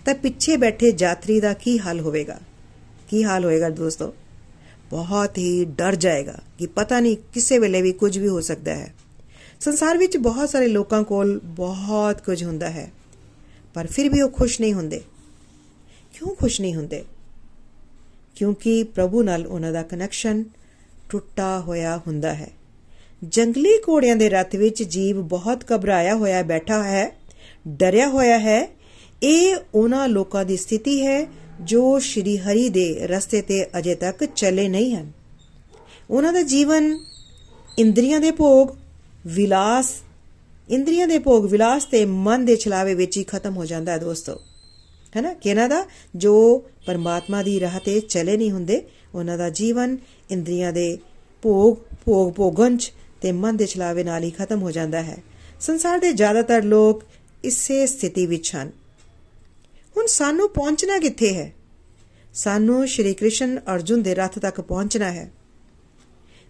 [0.04, 2.38] ਤਾਂ ਪਿੱਛੇ ਬੈਠੇ ਯਾਤਰੀ ਦਾ ਕੀ ਹਾਲ ਹੋਵੇਗਾ?
[3.08, 4.14] ਕੀ ਹਾਲ ਹੋਏਗਾ ਦੋਸਤੋ?
[4.90, 8.94] ਬਹੁਤ ਹੀ ਡਰ ਜਾਏਗਾ ਕਿ ਪਤਾ ਨਹੀਂ ਕਿਸੇ ਵੇਲੇ ਵੀ ਕੁਝ ਵੀ ਹੋ ਸਕਦਾ ਹੈ।
[9.60, 12.90] ਸੰਸਾਰ ਵਿੱਚ ਬਹੁਤ ਸਾਰੇ ਲੋਕਾਂ ਕੋਲ ਬਹੁਤ ਕੁਝ ਹੁੰਦਾ ਹੈ,
[13.74, 15.00] ਪਰ ਫਿਰ ਵੀ ਉਹ ਖੁਸ਼ ਨਹੀਂ ਹੁੰਦੇ।
[16.14, 17.04] ਕਿਉਂ ਖੁਸ਼ ਨਹੀਂ ਹੁੰਦੇ?
[18.36, 20.44] ਕਿਉਂਕਿ ਪ੍ਰਭੂ ਨਾਲ ਉਹਨਾਂ ਦਾ ਕਨੈਕਸ਼ਨ
[21.10, 22.50] ਟੁੱਟਾ ਹੋਇਆ ਹੁੰਦਾ ਹੈ।
[23.24, 27.16] ਜੰਗਲੀ ਘੋੜਿਆਂ ਦੇ ਰੱਥ ਵਿੱਚ ਜੀਵ ਬਹੁਤ ਘਬਰਾਇਆ ਹੋਇਆ ਬੈਠਾ ਹੈ,
[27.68, 28.68] ਡਰਿਆ ਹੋਇਆ ਹੈ।
[29.22, 31.26] ਇਹ ਉਹਨਾਂ ਲੋਕਾਂ ਦੀ ਸਥਿਤੀ ਹੈ
[31.60, 35.12] ਜੋ ਸ਼੍ਰੀ ਹਰੀ ਦੇ ਰਸਤੇ ਤੇ ਅਜੇ ਤੱਕ ਚੱਲੇ ਨਹੀਂ ਹਨ।
[36.10, 36.98] ਉਹਨਾਂ ਦਾ ਜੀਵਨ
[37.78, 38.68] ਇੰਦਰੀਆਂ ਦੇ ਭੋਗ,
[39.26, 39.92] ਵਿਲਾਸ,
[40.70, 44.40] ਇੰਦਰੀਆਂ ਦੇ ਭੋਗ, ਵਿਲਾਸ ਤੇ ਮਨ ਦੇ ਛਲਾਵੇ ਵਿੱਚ ਹੀ ਖਤਮ ਹੋ ਜਾਂਦਾ ਹੈ ਦੋਸਤੋ।
[45.16, 45.86] ਹੈਨਾ ਕਿਹਨਾਂ ਦਾ?
[46.16, 48.82] ਜੋ ਪਰਮਾਤਮਾ ਦੀ ਰਾਹ ਤੇ ਚੱਲੇ ਨਹੀਂ ਹੁੰਦੇ,
[49.14, 49.98] ਉਹਨਾਂ ਦਾ ਜੀਵਨ
[50.30, 50.98] ਇੰਦਰੀਆਂ ਦੇ
[51.42, 55.16] ਭੋਗ ਭੋਗ ਭੋਗੰਚ ਤੇ ਮਨ ਦੇ ਛਲਾਵੇ ਨਾਲ ਹੀ ਖਤਮ ਹੋ ਜਾਂਦਾ ਹੈ।
[55.60, 57.02] ਸੰਸਾਰ ਦੇ ਜ਼ਿਆਦਾਤਰ ਲੋਕ
[57.44, 58.72] ਇਸੇ ਸਥਿਤੀ ਵਿੱਚ ਹਨ।
[59.96, 61.54] ਹੁਣ ਸਾਨੂੰ ਪਹੁੰਚਣਾ ਕਿੱਥੇ ਹੈ?
[62.34, 65.30] ਸਾਨੂੰ ਸ਼੍ਰੀ ਕ੍ਰਿਸ਼ਨ ਅਰਜੁਨ ਦੇ ਰੱਥ ਤੱਕ ਪਹੁੰਚਣਾ ਹੈ।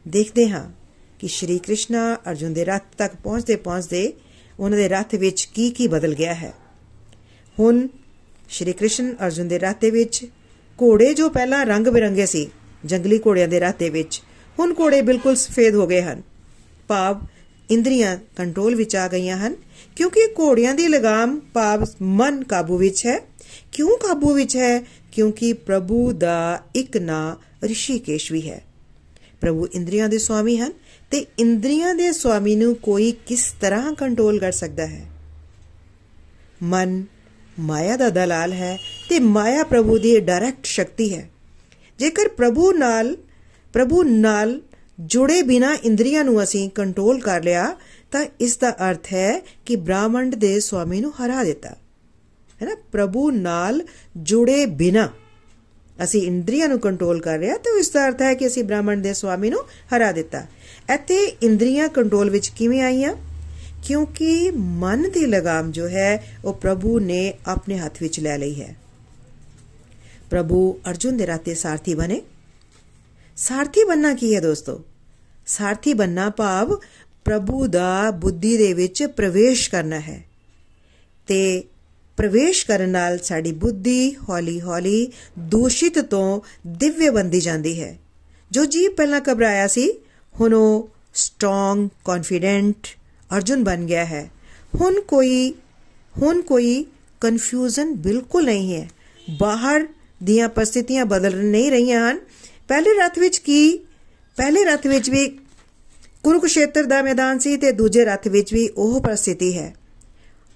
[0.09, 0.71] ਦੇਖਦੇ ਹਾਂ
[1.19, 4.13] ਕਿ ਸ਼੍ਰੀ ਕ੍ਰਿਸ਼ਨਾ ਅਰਜੁਨ ਦੇ ਰੱਥ ਤੱਕ ਪਹੁੰਚਦੇ ਪਹੁੰਚਦੇ
[4.59, 6.53] ਉਹਨਾਂ ਦੇ ਰੱਥ ਵਿੱਚ ਕੀ ਕੀ ਬਦਲ ਗਿਆ ਹੈ।
[7.59, 7.89] ਹੁਣ
[8.49, 10.27] ਸ਼੍ਰੀ ਕ੍ਰਿਸ਼ਨ ਅਰਜੁਨ ਦੇ ਰੱਥ ਦੇ ਵਿੱਚ
[10.83, 12.51] ਘੋੜੇ ਜੋ ਪਹਿਲਾਂ ਰੰਗ ਬਿਰੰਗੇ ਸੀ,
[12.85, 14.23] ਜੰਗਲੀ ਘੋੜਿਆਂ ਦੇ ਰੱਥ ਦੇ ਵਿੱਚ,
[14.59, 16.23] ਹੁਣ ਘੋੜੇ ਬਿਲਕੁਲ ਸਫੇਦ ਹੋ ਗਏ ਹਨ।
[16.89, 17.21] ਭਾਵ
[17.71, 19.57] ਇੰਦਰੀਆਂ ਕੰਟਰੋਲ ਵਿੱਚ ਆ ਗਈਆਂ ਹਨ,
[19.97, 23.21] ਕਿਉਂਕਿ ਘੋੜਿਆਂ ਦੀ ਲਗਾਮ ਭਾਵ ਮਨ ਕਾਬੂ ਵਿੱਚ ਹੈ।
[23.73, 24.83] ਕਿਉਂ ਕਾਬੂ ਵਿੱਚ ਹੈ?
[25.13, 27.37] ਕਿਉਂਕਿ ਪ੍ਰਭੂ ਦਾ ਇੱਕ ਨਾਂ
[27.67, 28.65] ਰਿਸ਼ੀਕੇਸ਼ ਵੀ ਹੈ।
[29.41, 30.73] ਪ੍ਰਭੂ ਇੰਦਰੀਆਂ ਦੇ ਸਵਾਮੀ ਹਨ
[31.11, 35.07] ਤੇ ਇੰਦਰੀਆਂ ਦੇ ਸਵਾਮੀ ਨੂੰ ਕੋਈ ਕਿਸ ਤਰ੍ਹਾਂ ਕੰਟਰੋਲ ਕਰ ਸਕਦਾ ਹੈ?
[36.63, 37.05] ਮਨ
[37.61, 41.31] ਮਾਇਆ ਦਾ ਦਲਾਲ ਹੈ ਤੇ ਮਾਇਆ ਪ੍ਰਭੂ ਦੀ ਡਾਇਰੈਕਟ ਸ਼ਕਤੀ ਹੈ।
[41.99, 43.17] ਜੇਕਰ ਪ੍ਰਭੂ ਨਾਲ
[43.73, 44.61] ਪ੍ਰਭੂ ਨਾਲ
[45.01, 47.77] ਜੁੜੇ ਬਿਨਾ ਇੰਦਰੀਆਂ ਨੂੰ ਅਸੀਂ ਕੰਟਰੋਲ ਕਰ ਲਿਆ,
[48.13, 51.69] ਤਾਂ ਇਸ ਦਾ ਅਰਥ ਹੈ ਕਿ ਬ੍ਰਾਹਮੰਡ ਦੇ ਸਵਾਮੀ ਨੂੰ ਹਰਾ ਦਿੱਤਾ।
[52.63, 52.77] ਹੈ ਨਾ?
[52.93, 53.83] ਪ੍ਰਭੂ ਨਾਲ
[54.17, 55.09] ਜੁੜੇ ਬਿਨਾ
[56.05, 59.15] ਅਸੀਂ ਇੰਦਰੀਆਂ ਨੂੰ ਕੰਟਰੋਲ ਕਰ ਰਿਹਾ ਤਾਂ ਇਸ ਦਾ ਅਰਥ ਹੈ ਕਿ ਅਸੀਂ ਬ੍ਰਾਹਮਣ ਦੇ
[59.15, 59.61] ਸਵਾਮੀ ਨੂੰ
[59.97, 60.47] ਹਰਾ ਦਿੱਤਾ।
[60.95, 63.15] ਇੱਥੇ ਇੰਦਰੀਆਂ ਕੰਟਰੋਲ ਵਿੱਚ ਕਿਵੇਂ ਆਈਆਂ?
[63.85, 68.77] ਕਿਉਂਕਿ ਮਨ ਦੀ ਲਗਾਮ ਜੋ ਹੈ, ਉਹ ਪ੍ਰਭੂ ਨੇ ਆਪਣੇ ਹੱਥ ਵਿੱਚ ਲੈ ਲਈ ਹੈ।
[70.31, 72.23] ਪ੍ਰਭੂ ਅਰਜੁਨ ਦੇ ਰਾਤੇ ਸਾਰਥੀ ਬਣੇ।
[73.37, 74.85] ਸਾਰਥੀ ਬੰਨਾ ਕੀ ਹੈ ਦੋਸਤੋ?
[75.47, 76.81] ਸਾਰਥੀ ਬੰਨਾ ਭਾਵ
[77.25, 80.25] ਪ੍ਰਭੂ ਦਾ ਬੁੱਧੀ ਦੇ ਵਿੱਚ ਪ੍ਰਵੇਸ਼ ਕਰਨਾ ਹੈ।
[81.27, 81.65] ਤੇ
[82.17, 87.99] ਪ੍ਰਵੇਸ਼ ਕਰਨ ਨਾਲ ਸਾਡੀ ਬੁੱਧੀ ਹੌਲੀ-ਹੌਲੀ ਦੂਸ਼ਿਤ ਤੋਂ ਦਿਵਯ ਬੰਦੀ ਜਾਂਦੀ ਹੈ।
[88.51, 89.93] ਜੋ ਜੀਵ ਪਹਿਲਾਂ ਘਬਰਾਇਆ ਸੀ,
[90.41, 92.87] ਹੁਣ ਉਹ ਸਟਰੋਂਗ ਕੌਨਫੀਡੈਂਟ
[93.37, 94.31] ਅਰਜੁਨ ਬਣ ਗਿਆ ਹੈ।
[94.81, 95.55] ਹੁਣ ਕੋਈ
[96.23, 96.87] ਹੁਣ ਕੋਈ
[97.21, 98.91] ਕਨਫਿਊਜ਼ਨ ਬਿਲਕੁਲ ਨਹੀਂ ਹੈ।
[99.39, 99.89] ਬਾਹਰ
[100.23, 102.21] ਦੀਆਂ ਪਰਿਸਥਿਤੀਆਂ ਬਦਲ ਨਹੀਂ ਰਹੀਆਂ ਹਨ।
[102.69, 103.79] ਪਹਿਲੇ ਰਥ ਵਿੱਚ ਕੀ,
[104.37, 105.39] ਪਹਿਲੇ ਰਥ ਵਿੱਚ ਵੀ
[106.23, 109.75] ਕੁਰੂਕਸ਼ੇਤਰ ਦਾ ਮੈਦਾਨ ਸੀ ਤੇ ਦੂਜੇ ਰਥ ਵਿੱਚ ਵੀ ਉਹ ਪਰਿਸਥਿਤੀ ਹੈ।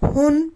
[0.02, 0.48] ਹੁਣ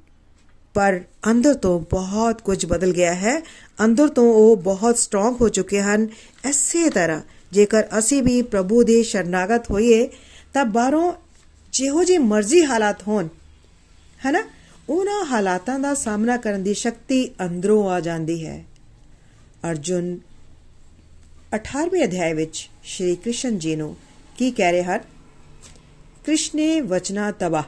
[0.75, 1.00] ਪਰ
[1.31, 3.42] ਅੰਦਰ ਤੋਂ ਬਹੁਤ ਕੁਝ ਬਦਲ ਗਿਆ ਹੈ।
[3.85, 6.09] ਅੰਦਰ ਤੋਂ ਉਹ ਬਹੁਤ ਸਟਰੋਂਗ ਹੋ ਚੁੱਕੇ ਹਨ।
[6.49, 7.21] ਇਸੇ ਤਰ੍ਹਾਂ
[7.52, 10.09] ਜੇਕਰ ਅਸੀਂ ਵੀ ਪ੍ਰਭੂ ਦੇ ਸ਼ਰਨਾਗਤ ਹੋਈਏ,
[10.54, 11.12] ਤਾਂ ਬਾਹਰੋਂ
[11.73, 13.29] ਜਿਹੋ ਜੀ ਮਰਜ਼ੀ ਹਾਲਾਤ ਹੋਣ,
[14.26, 14.43] ਹੈਨਾ?
[14.88, 18.64] ਉਹਨਾਂ ਹਾਲਾਤਾਂ ਦਾ ਸਾਹਮਣਾ ਕਰਨ ਦੀ ਸ਼ਕਤੀ ਅੰਦਰੋਂ ਆ ਜਾਂਦੀ ਹੈ।
[19.71, 20.19] ਅਰਜੁਨ
[21.55, 23.97] 18ਵੇਂ ਅਧਿਆਇ ਵਿੱਚ ਸ਼੍ਰੀ ਕ੍ਰਿਸ਼ਨ ਜੀ ਨੂੰ
[24.38, 24.99] ਕੀ ਕਹਿ ਰਹੇ ਹਨ?
[26.25, 27.64] ਕ੍ਰਿਸ਼ਨੇ ਵਚਨਾ ਤਬਾ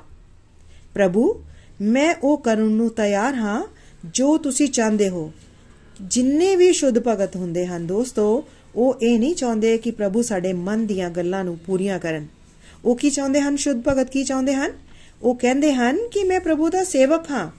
[0.95, 1.45] ਪ੍ਰਭੂ,
[1.81, 3.63] ਮੈਂ ਉਹ ਕਰਨ ਨੂੰ ਤਿਆਰ ਹਾਂ
[4.05, 5.33] ਜੋ ਤੁਸੀਂ ਚਾਹੁੰਦੇ ਹੋ।
[6.01, 8.45] ਜਿੰਨੇ ਵੀ ਸ਼ੁੱਧ ਭਗਤ ਹੁੰਦੇ ਹਨ ਦੋਸਤੋ,
[8.75, 12.27] ਉਹ ਇਹ ਨਹੀਂ ਚਾਹੁੰਦੇ ਕਿ ਪ੍ਰਭੂ ਸਾਡੇ ਮਨ ਦੀਆਂ ਗੱਲਾਂ ਨੂੰ ਪੂਰੀਆਂ ਕਰਨ।
[12.85, 13.57] ਉਹ ਕੀ ਚਾਹੁੰਦੇ ਹਨ?
[13.57, 14.73] ਸ਼ੁੱਧ ਭਗਤ ਕੀ ਚਾਹੁੰਦੇ ਹਨ?
[15.23, 17.51] ਉਹ ਕਹਿੰਦੇ ਹਨ ਕਿ ਮੈਂ ਪ੍ਰਭੂ ਦਾ ਸੇਵਕ ਹਾਂ।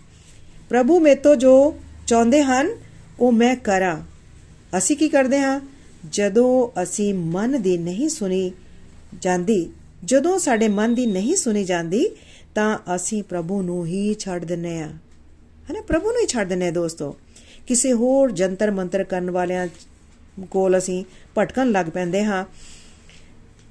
[0.69, 2.67] ਪ੍ਰਭੂ ਮੇਤੋਂ ਜੋ ਚਾਹੁੰਦੇ ਹਨ,
[3.19, 4.01] ਉਹ ਮੈਂ ਕਰਾਂ।
[4.77, 5.59] ਅਸੀਂ ਕੀ ਕਰਦੇ ਹਾਂ?
[6.09, 8.51] ਜਦੋਂ ਅਸੀਂ ਮਨ ਦੀ ਨਹੀਂ ਸੁਣੀ
[9.21, 9.71] ਜਾਂਦੀ,
[10.05, 12.09] ਜਦੋਂ ਸਾਡੇ ਮਨ ਦੀ ਨਹੀਂ ਸੁਣੀ ਜਾਂਦੀ,
[12.55, 14.87] ਤਾਂ ਅਸੀਂ ਪ੍ਰਭੂ ਨੂੰ ਹੀ ਛੱਡ ਦਿੰਨੇ ਆ
[15.71, 15.81] ਹਨਾ?
[15.81, 17.15] ਪ੍ਰਭੂ ਨੂੰ ਹੀ ਛੱਡ ਦਿੰਨੇ ਦੋਸਤੋ।
[17.67, 19.67] ਕਿਸੇ ਹੋਰ ਜੰਤਰ ਮੰਤਰ ਕਰਨ ਵਾਲਿਆਂ
[20.51, 21.05] ਕੋਲ ਅਸੀਂ
[21.37, 22.45] ਭਟਕਣ ਲੱਗ ਪੈਂਦੇ ਹਾਂ।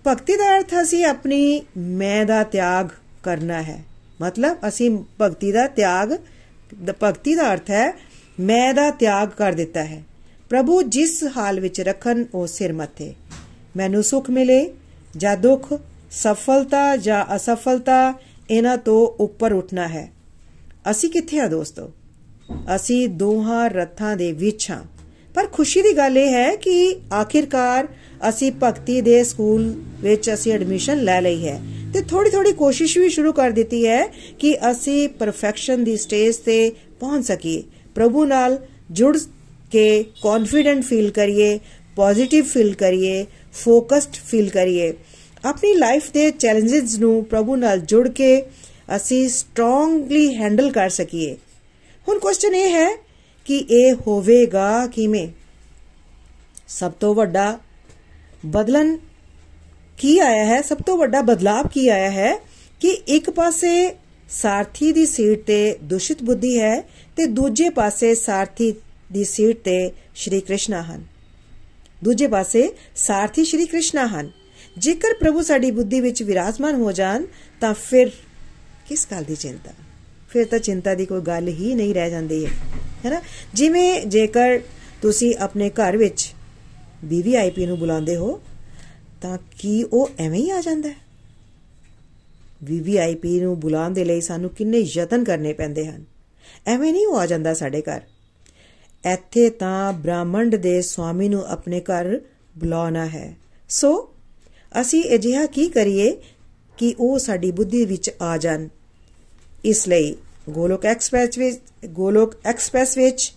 [0.06, 2.88] ਭਗਤੀ ਦਾ ਅਰਥ ਅਸੀਂ ਆਪਣੀ ਮੈਂ ਦਾ ਤਿਆਗ
[3.23, 3.84] ਕਰਨਾ ਹੈ।
[4.20, 6.12] ਮਤਲਬ ਅਸੀਂ ਭਗਤੀ ਦਾ ਤਿਆਗ
[7.02, 7.92] ਭਗਤੀ ਦਾ ਅਰਥ ਹੈ
[8.40, 10.02] ਮੈਂ ਦਾ ਤਿਆਗ ਕਰ ਦਿੱਤਾ ਹੈ।
[10.50, 13.14] ਪ੍ਰਭੂ ਜਿਸ ਹਾਲ ਵਿੱਚ ਰੱਖਣ ਉਹ ਸਿਰ ਮੱਥੇ।
[13.76, 14.75] ਮੈਨੂੰ ਸੁਖ ਮਿਲੇ
[15.16, 15.80] ਜਾਂ ਦੁੱਖ,
[16.11, 18.14] ਸਫਲਤਾ ਜਾਂ ਅਸਫਲਤਾ
[18.50, 20.12] ਇਹਨਾਂ ਤੋਂ ਉੱਪਰ ਉੱਠਣਾ ਹੈ।
[20.90, 21.92] ਅਸੀਂ ਕਿੱਥੇ ਆ ਦੋਸਤੋ?
[22.76, 24.82] ਅਸੀਂ ਦੋਹਾਂ ਰੱਥਾਂ ਦੇ ਵਿੱਚ ਹਾਂ।
[25.35, 27.88] ਪਰ ਖੁਸ਼ੀ ਦੀ ਗੱਲ ਇਹ ਹੈ ਕਿ ਆਖਿਰਕਾਰ
[28.29, 31.62] ਅਸੀਂ ਭਗਤੀ ਦੇ ਸਕੂਲ ਵਿੱਚ ਅਸੀਂ ਐਡਮਿਸ਼ਨ ਲੈ ਲਈ ਹੈ।
[31.95, 34.07] ਤੇ ਥੋੜੀ ਥੋੜੀ ਕੋਸ਼ਿਸ਼ ਵੀ ਸ਼ੁਰੂ ਕਰ ਦਿੱਤੀ ਹੈ
[34.39, 37.63] ਕਿ ਅਸੀਂ ਪਰਫੈਕਸ਼ਨ ਦੀ ਸਟੇਜ ਤੇ ਪਹੁੰਚ ਸਕੀਏ।
[37.95, 39.19] ਪ੍ਰਭੂ ਨਾਲ ਜੁੜ
[39.73, 41.58] ਕੇ ਕੌਨਫੀਡੈਂਟ ਫੀਲ ਕਰੀਏ
[41.97, 44.95] ਪੋਜ਼ਿਟਿਵ ਫੀਲ ਕਰੀਏ ਫੋਕਸਡ ਫੀਲ ਕਰੀਏ।
[45.45, 48.43] ਆਪਣੀ ਲਾਈਫ ਦੇ ਚੈਲੰਜਸ ਨੂੰ ਪ੍ਰਭੂ ਨਾਲ ਜੁੜ ਕੇ
[48.97, 51.37] ਅਸੀਂ ਸਟਰੋਂਗਲੀ ਹੈਂਡਲ ਕਰ ਸਕੀਏ।
[52.08, 53.03] ਹੁਣ ਕੁਐਸਚਨ ਇਹ ਹੈ
[53.45, 55.28] ਕਿ ਇਹ ਹੋਵੇਗਾ ਕਿਵੇਂ?
[56.69, 57.59] ਸਭ ਤੋਂ ਵੱਡਾ
[58.47, 58.99] ਬਦਲਨ
[59.99, 60.63] ਕੀ ਆਇਆ ਹੈ?
[60.63, 62.37] ਸਭ ਤੋਂ ਵੱਡਾ ਬਦਲਾਅ ਕੀ ਆਇਆ ਹੈ
[62.80, 63.97] ਕਿ ਇੱਕ ਪਾਸੇ
[64.30, 66.80] ਸਾਰਥੀ ਦੀ ਸੀਟ ਤੇ ਦੁਸ਼ਿਤ ਬੁੱਧੀ ਹੈ
[67.17, 68.75] ਤੇ ਦੂਜੇ ਪਾਸੇ ਸਾਰਥੀ
[69.13, 71.04] ਦੀ ਸੀਟ ਤੇ ਸ਼੍ਰੀ ਕ੍ਰਿਸ਼ਨ ਹਨ।
[72.04, 74.30] ਦੂਜੇ ਪਾਸੇ ਸਾਰਥੀ ਸ਼੍ਰੀ ਕ੍ਰਿਸ਼ਨ ਹਨ।
[74.78, 77.25] ਜੇਕਰ ਪ੍ਰਭੂ ਸਾਡੀ ਬੁੱਧੀ ਵਿੱਚ ਵਿਰਾਜਮਾਨ ਹੋ ਜਾਣ,
[77.61, 78.11] ਤਾਂ ਫਿਰ
[78.89, 79.73] ਕਿਸ ਗੱਲ ਦੀ ਚਿੰਤਾ?
[80.28, 82.50] ਫਿਰ ਤਾਂ ਚਿੰਤਾ ਦੀ ਕੋਈ ਗੱਲ ਹੀ ਨਹੀਂ ਰਹਿ ਜਾਂਦੀ ਹੈ।
[83.04, 83.23] ਹੈਨਾ
[83.54, 84.60] ਜਿਵੇਂ ਜੇਕਰ
[85.02, 86.34] ਤੁਸੀਂ ਆਪਣੇ ਘਰ ਵਿੱਚ
[87.04, 88.40] ਵੀਵੀਆਈਪੀ ਨੂੰ ਬੁਲਾਉਂਦੇ ਹੋ,
[89.23, 90.95] ਤਾਂ ਕੀ ਉਹ ਐਵੇਂ ਹੀ ਆ ਜਾਂਦਾ ਹੈ?
[92.64, 96.04] ਵੀਵੀਆਈਪੀ ਨੂੰ ਬੁਲਾਉਣ ਦੇ ਲਈ ਸਾਨੂੰ ਕਿੰਨੇ ਯਤਨ ਕਰਨੇ ਪੈਂਦੇ ਹਨ।
[96.67, 98.00] ਐਵੇਂ ਨਹੀਂ ਉਹ ਆ ਜਾਂਦਾ ਸਾਡੇ ਘਰ।
[99.12, 102.21] ਇੱਥੇ ਤਾਂ ਬ੍ਰਾਹਮੰਡ ਦੇ ਸਵਾਮੀ ਨੂੰ ਆਪਣੇ ਘਰ
[102.58, 103.36] ਬੁਲਾਉਣਾ ਹੈ।
[103.69, 104.14] ਸੋ,
[104.80, 106.17] ਅਸੀਂ ਅਜਿਹਾ ਕੀ ਕਰੀਏ
[106.78, 108.69] ਕਿ ਉਹ ਸਾਡੀ ਬੁੱਧੀ ਵਿੱਚ ਆ ਜਾਣ।
[109.64, 110.17] ਇਸ ਲਈ
[110.50, 113.33] ਗੋਲੋਕ ਐਕਸਪ੍ਰੈਸ ਵਿੱਚ, ਗੋਲੋਕ ਐਕਸਪ੍ਰੈਸ ਵਿੱਚ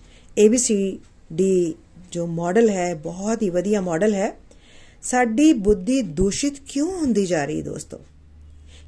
[0.45, 0.97] ABC
[1.33, 1.73] ਡੀ
[2.11, 4.37] ਜੋ ਮਾਡਲ ਹੈ, ਬਹੁਤ ਹੀ ਵਧੀਆ ਮਾਡਲ ਹੈ।
[5.03, 7.99] ਸਾਡੀ ਬੁੱਧੀ ਦੂਸ਼ਿਤ ਕਿਉਂ ਹੁੰਦੀ ਜਾ ਰਹੀ ਦੋਸਤੋ?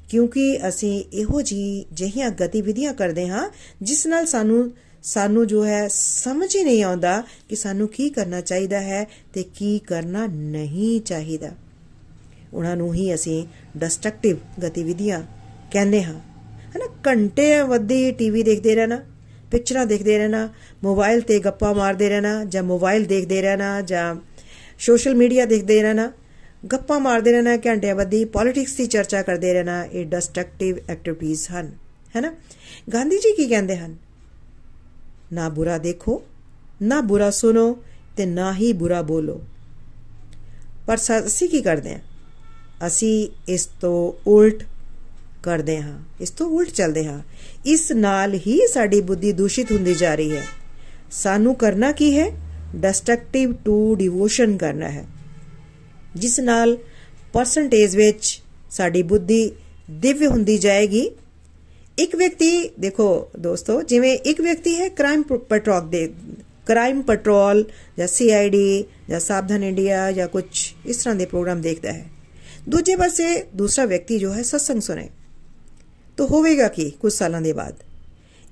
[0.08, 3.50] ਕਿਉਂਕਿ ਅਸੀਂ ਇਹੋ ਜੀ ਜਹੀਆਂ ਗਤੀਵਿਧੀਆਂ ਕਰਦੇ ਹਾਂ,
[3.82, 8.80] ਜਿਸ ਨਾਲ ਸਾਨੂੰ ਸਾਨੂੰ ਜੋ ਹੈ ਸਮਝ ਹੀ ਨਹੀਂ ਆਉਂਦਾ ਕਿ ਸਾਨੂੰ ਕੀ ਕਰਨਾ ਚਾਹੀਦਾ
[8.80, 11.50] ਹੈ ਤੇ ਕੀ ਕਰਨਾ ਨਹੀਂ ਚਾਹੀਦਾ।
[12.54, 15.22] ਉਹਨਾਂ ਨੂੰ ਹੀ ਅਸੀਂ ਡਿਸਟਰਕਟਿਵ ਗਤੀਵਿਧੀਆਂ
[15.72, 16.29] ਕਹਿੰਦੇ ਹਾਂ।
[16.76, 19.00] ਹਨਾ, ਘੰਟੇ ਵੱਧੀ ਟੀਵੀ ਦੇਖਦੇ ਰਹਿਣਾ
[19.50, 20.48] ਪਿਕਚਰਾਂ ਦੇਖਦੇ ਰਹਿਣਾ
[20.82, 24.14] ਮੋਬਾਈਲ ਤੇ ਗੱਪਾਂ ਮਾਰਦੇ ਰਹਿਣਾ, ਜਾਂ ਮੋਬਾਈਲ ਦੇਖਦੇ ਰਹਿਣਾ, ਜਾਂ
[24.78, 26.12] ਸੋਸ਼ਲ ਮੀਡੀਆ ਦੇਖਦੇ ਰਹਿਣਾ,
[26.72, 31.72] ਗੱਪਾਂ ਮਾਰਦੇ ਰਹਿਣਾ, ਘੰਟਿਆਂ ਵੱਧੀ ਪੋਲਿਟਿਕਸ ਦੀ ਚਰਚਾ ਕਰਦੇ ਰਹਿਣਾ, ਇਹ ਡਿਸਟਰਕਟਿਵ ਐਕਟੀਵਿਟੀਜ਼ ਹਨ,
[32.16, 32.34] ਹੈਨਾ?
[32.92, 33.96] ਗਾਂਧੀ ਜੀ ਕੀ ਕਹਿੰਦੇ ਹਨ?
[35.32, 36.22] ਨਾ ਬੁਰਾ ਦੇਖੋ,
[36.82, 37.78] ਨਾ ਬੁਰਾ ਸੁਣੋ
[38.16, 39.40] ਤੇ ਨਾ ਹੀ ਬੁਰਾ ਬੋਲੋ।
[40.86, 42.00] ਪਰ ਅਸੀਂ ਕੀ ਕਰਦੇ ਹਾਂ?
[42.86, 44.62] ਅਸੀਂ ਇਸ ਤੋਂ ਉਲਟ
[45.42, 47.22] ਕਰਦੇ ਹਾਂ। ਇਸ ਤੋਂ ਉਲਟ ਚੱਲਦੇ ਹਾਂ।
[47.66, 50.42] ਇਸ ਨਾਲ ਹੀ ਸਾਡੀ ਬੁੱਧੀ ਦੂਸ਼ਿਤ ਹੁੰਦੀ ਜਾ ਰਹੀ ਹੈ।
[51.10, 52.32] ਸਾਨੂੰ ਕਰਨਾ ਕੀ ਹੈ?
[52.76, 55.06] ਡਿਸਟਰਕਟਿਵ ਟੂ ਡਿਵੋਸ਼ਨ ਕਰਨਾ ਹੈ।
[56.16, 56.78] ਜਿਸ ਨਾਲ
[57.32, 59.52] ਪਰਸੈਂਟੇਜ ਵਿੱਚ ਸਾਡੀ ਬੁੱਧੀ
[59.90, 61.10] ਦਿਵਯ ਹੁੰਦੀ ਜਾਏਗੀ।
[61.98, 66.12] ਇੱਕ ਵਿਅਕਤੀ, ਦੇਖੋ ਦੋਸਤੋ, ਜਿਵੇਂ ਇੱਕ ਵਿਅਕਤੀ ਹੈ ਕ੍ਰਾਈਮ ਪੈਟਰੋਲ ਦੇ
[66.66, 67.64] ਕ੍ਰਾਈਮ ਪੈਟਰੋਲ
[67.98, 70.44] ਜਾਂ ਸੀਆਈਡੀ ਜਾਂ ਸਾਵਧਾਨ ਇੰਡੀਆ ਜਾਂ ਕੁਝ
[70.86, 72.06] ਇਸ ਤਰ੍ਹਾਂ ਦੇ ਪ੍ਰੋਗਰਾਮ ਦੇਖਦਾ ਹੈ।
[72.68, 75.08] ਦੂਜੇ ਪਾਸੇ ਦੂਸਰਾ ਵਿਅਕਤੀ ਜੋ ਹੈ ਸਤਸੰਗ ਸੁਣੇ।
[76.20, 77.74] ਤਾਂ ਹੋਵੇਗਾ ਕਿ ਕੁਝ ਸਾਲਾਂ ਦੇ ਬਾਅਦ?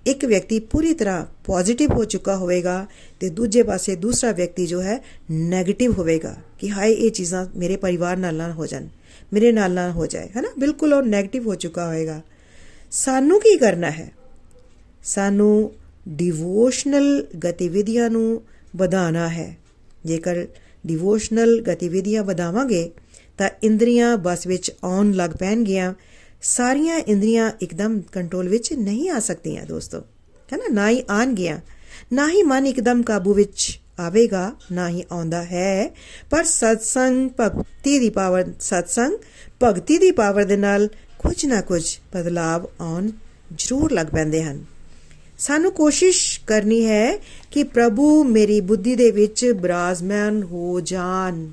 [0.07, 2.87] ਇੱਕ ਵਿਅਕਤੀ ਪੂਰੀ ਤਰ੍ਹਾਂ ਪੋਜ਼ਿਟਿਵ ਹੋ ਚੁੱਕਾ ਹੋਵੇਗਾ
[3.21, 5.05] ਤੇ ਦੂਜੇ ਪਾਸੇ ਦੂਸਰਾ ਵਿਅਕਤੀ ਜੋ ਹੈ
[5.51, 8.87] 네ਗੇਟਿਵ ਹੋਵੇਗਾ ਕਿ ਹਾਏ, ਇਹ ਚੀਜ਼ਾਂ ਮੇਰੇ ਪਰਿਵਾਰ ਨਾਲ ਨਾ ਹੋ ਜਾਣ,
[9.33, 10.49] ਮੇਰੇ ਨਾਲ ਨਾ ਹੋ ਜਾਏ, ਹੈਨਾ?
[10.59, 12.21] ਬਿਲਕੁਲ ਉਹ 네ਗੇਟਿਵ ਹੋ ਚੁੱਕਾ ਹੋਏਗਾ
[12.91, 14.13] ਸਾਨੂੰ ਕੀ ਕਰਨਾ ਹੈ?
[15.05, 15.73] ਸਾਨੂੰ
[16.09, 18.43] ਡਿਵੋਸ਼ਨਲ ਗਤੀਵਿਧੀਆਂ ਨੂੰ
[18.77, 19.57] ਵਧਾਉਣਾ ਹੈ।
[20.05, 20.47] ਜੇਕਰ
[20.87, 22.91] ਡਿਵੋਸ਼ਨਲ ਗਤੀਵਿਧੀਆਂ ਵਧਾਵਾਂਗੇ,
[23.39, 25.95] ਤਾਂ ਇੰਦਰੀਆਂ ਬਸ ਵਿੱਚ ਆਉਣ ਲੱਗ ਪੈਣਗੀਆਂ।
[26.43, 30.01] ਸਾਰੀਆਂ ਇੰਦਰੀਆਂ ਇੱਕਦਮ ਕੰਟਰੋਲ ਵਿੱਚ ਨਹੀਂ ਆ ਸਕਦੀਆਂ ਦੋਸਤੋ।
[30.53, 30.65] ਹੈ ਨਾ?
[30.71, 31.59] ਨਾ ਹੀ ਆਣਗੀਆਂ
[32.13, 35.95] ਨਾ ਹੀ ਮਨ ਇੱਕਦਮ ਕਾਬੂ ਵਿੱਚ ਆਵੇਗਾ, ਨਾ ਹੀ ਆਉਂਦਾ ਹੈ।
[36.31, 39.13] ਪਰ ਸਤਸੰਗ ਭਗਤੀ ਦੀ ਪਾਵਰ, ਸਤਸੰਗ
[39.63, 43.11] ਭਗਤੀ ਦੀ ਪਾਵਰ ਦੇ ਨਾਲ ਕੁਝ ਨਾ ਕੁਝ ਬਦਲਾਵ ਆਉਣ
[43.59, 44.65] ਜ਼ਰੂਰ ਲੱਗ ਪੈਂਦੇ ਹਨ।
[45.39, 47.19] ਸਾਨੂੰ ਕੋਸ਼ਿਸ਼ ਕਰਨੀ ਹੈ
[47.51, 51.49] ਕਿ ਪ੍ਰਭੂ ਮੇਰੀ ਬੁੱਧੀ ਦੇ ਵਿੱਚ ਬਰਾਜ਼ਮਾਨ ਹੋ ਜਾਣ।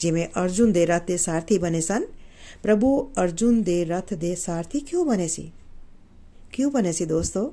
[0.00, 2.04] ਜਿਵੇਂ ਅਰਜੁਨ ਦੇ ਰਥ ਦੇ ਸਾਰਥੀ ਬਣੇ ਸਨ
[2.62, 2.90] ਪ੍ਰਭੂ
[3.22, 5.50] ਅਰਜੁਨ ਦੇ ਰਥ ਦੇ ਸਾਰਥੀ ਕਿਉਂ ਬਣੇ ਸੀ?
[6.52, 7.52] ਕਿਉਂ ਬਣੇ ਸੀ ਦੋਸਤੋ?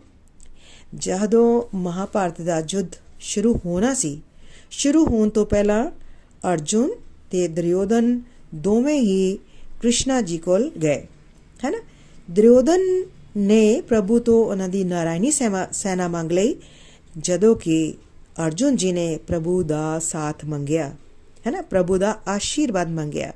[0.95, 4.21] ਜਦੋਂ ਮਹਾਭਾਰਤ ਦਾ ਯੁੱਧ ਸ਼ੁਰੂ ਹੋਣਾ ਸੀ,
[4.71, 5.89] ਸ਼ੁਰੂ ਹੋਣ ਤੋਂ ਪਹਿਲਾਂ
[6.43, 6.91] ਅਰਜੁਨ
[7.31, 8.19] ਤੇ ਦੁਰਯੋਧਨ
[8.55, 9.35] ਦੋਵੇਂ ਹੀ
[9.81, 11.01] ਕ੍ਰਿਸ਼ਨਾ ਜੀ ਕੋਲ ਗਏ
[11.63, 11.77] ਹੈਨਾ
[12.31, 12.81] ਦੁਰਯੋਧਨ
[13.37, 16.55] ਨੇ ਪ੍ਰਭੂ ਤੋਂ ਉਹਨਾਂ ਦੀ ਨਾਰਾਇਣੀ ਸੈਨਾ ਮੰਗ ਲਈ,
[17.17, 17.93] ਜਦੋਂ ਕਿ
[18.45, 20.87] ਅਰਜੁਨ ਜੀ ਨੇ ਪ੍ਰਭੂ ਦਾ ਸਾਥ ਮੰਗਿਆ
[21.47, 23.31] ਹੈਨਾ ਪ੍ਰਭੂ ਦਾ ਆਸ਼ੀਰਵਾਦ ਮੰਗਿਆ।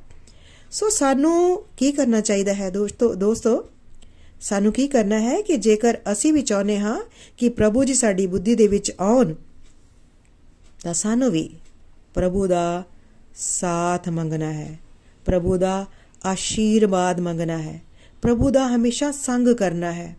[0.71, 3.65] ਸੋ ਸਾਨੂੰ ਕੀ ਕਰਨਾ ਚਾਹੀਦਾ ਹੈ ਦੋਸਤੋ ਦੋਸਤੋ?
[4.41, 7.01] ਸਾਨੂੰ ਕੀ ਕਰਨਾ ਹੈ ਕਿ ਜੇਕਰ ਅਸੀਂ ਵੀ ਚਾਹੁੰਦੇ ਹਾਂ
[7.37, 9.33] ਕਿ ਪ੍ਰਭੂ ਜੀ ਸਾਡੀ ਬੁੱਧੀ ਦੇ ਵਿੱਚ ਆਉਣ,
[10.83, 11.49] ਤਾਂ ਸਾਨੂੰ ਵੀ
[12.13, 12.83] ਪ੍ਰਭੂ ਦਾ
[13.35, 14.79] ਸਾਥ ਮੰਗਣਾ ਹੈ।
[15.25, 15.85] ਪ੍ਰਭੂ ਦਾ
[16.25, 17.81] ਆਸ਼ੀਰਵਾਦ ਮੰਗਣਾ ਹੈ।
[18.21, 20.15] ਪ੍ਰਭੂ ਦਾ ਹਮੇਸ਼ਾ ਸੰਗ ਕਰਨਾ ਹੈ।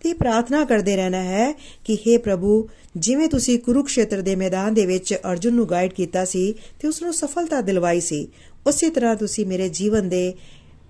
[0.00, 1.52] ਤੇ ਪ੍ਰਾਰਥਨਾ ਕਰਦੇ ਰਹਿਣਾ ਹੈ
[1.84, 6.54] ਕਿ हे ਪ੍ਰਭੂ, ਜਿਵੇਂ ਤੁਸੀਂ ਕੁਰੂਕਸ਼ੇਤਰ ਦੇ ਮੈਦਾਨ ਦੇ ਵਿੱਚ ਅਰਜੁਨ ਨੂੰ ਗਾਈਡ ਕੀਤਾ ਸੀ
[6.80, 8.28] ਤੇ ਉਸ ਨੂੰ ਸਫਲਤਾ ਦਿਲਵਾਈ ਸੀ,
[8.66, 10.34] ਉਸੇ ਤਰ੍ਹਾਂ ਤੁਸੀਂ ਮੇਰੇ ਜੀਵਨ ਦੇ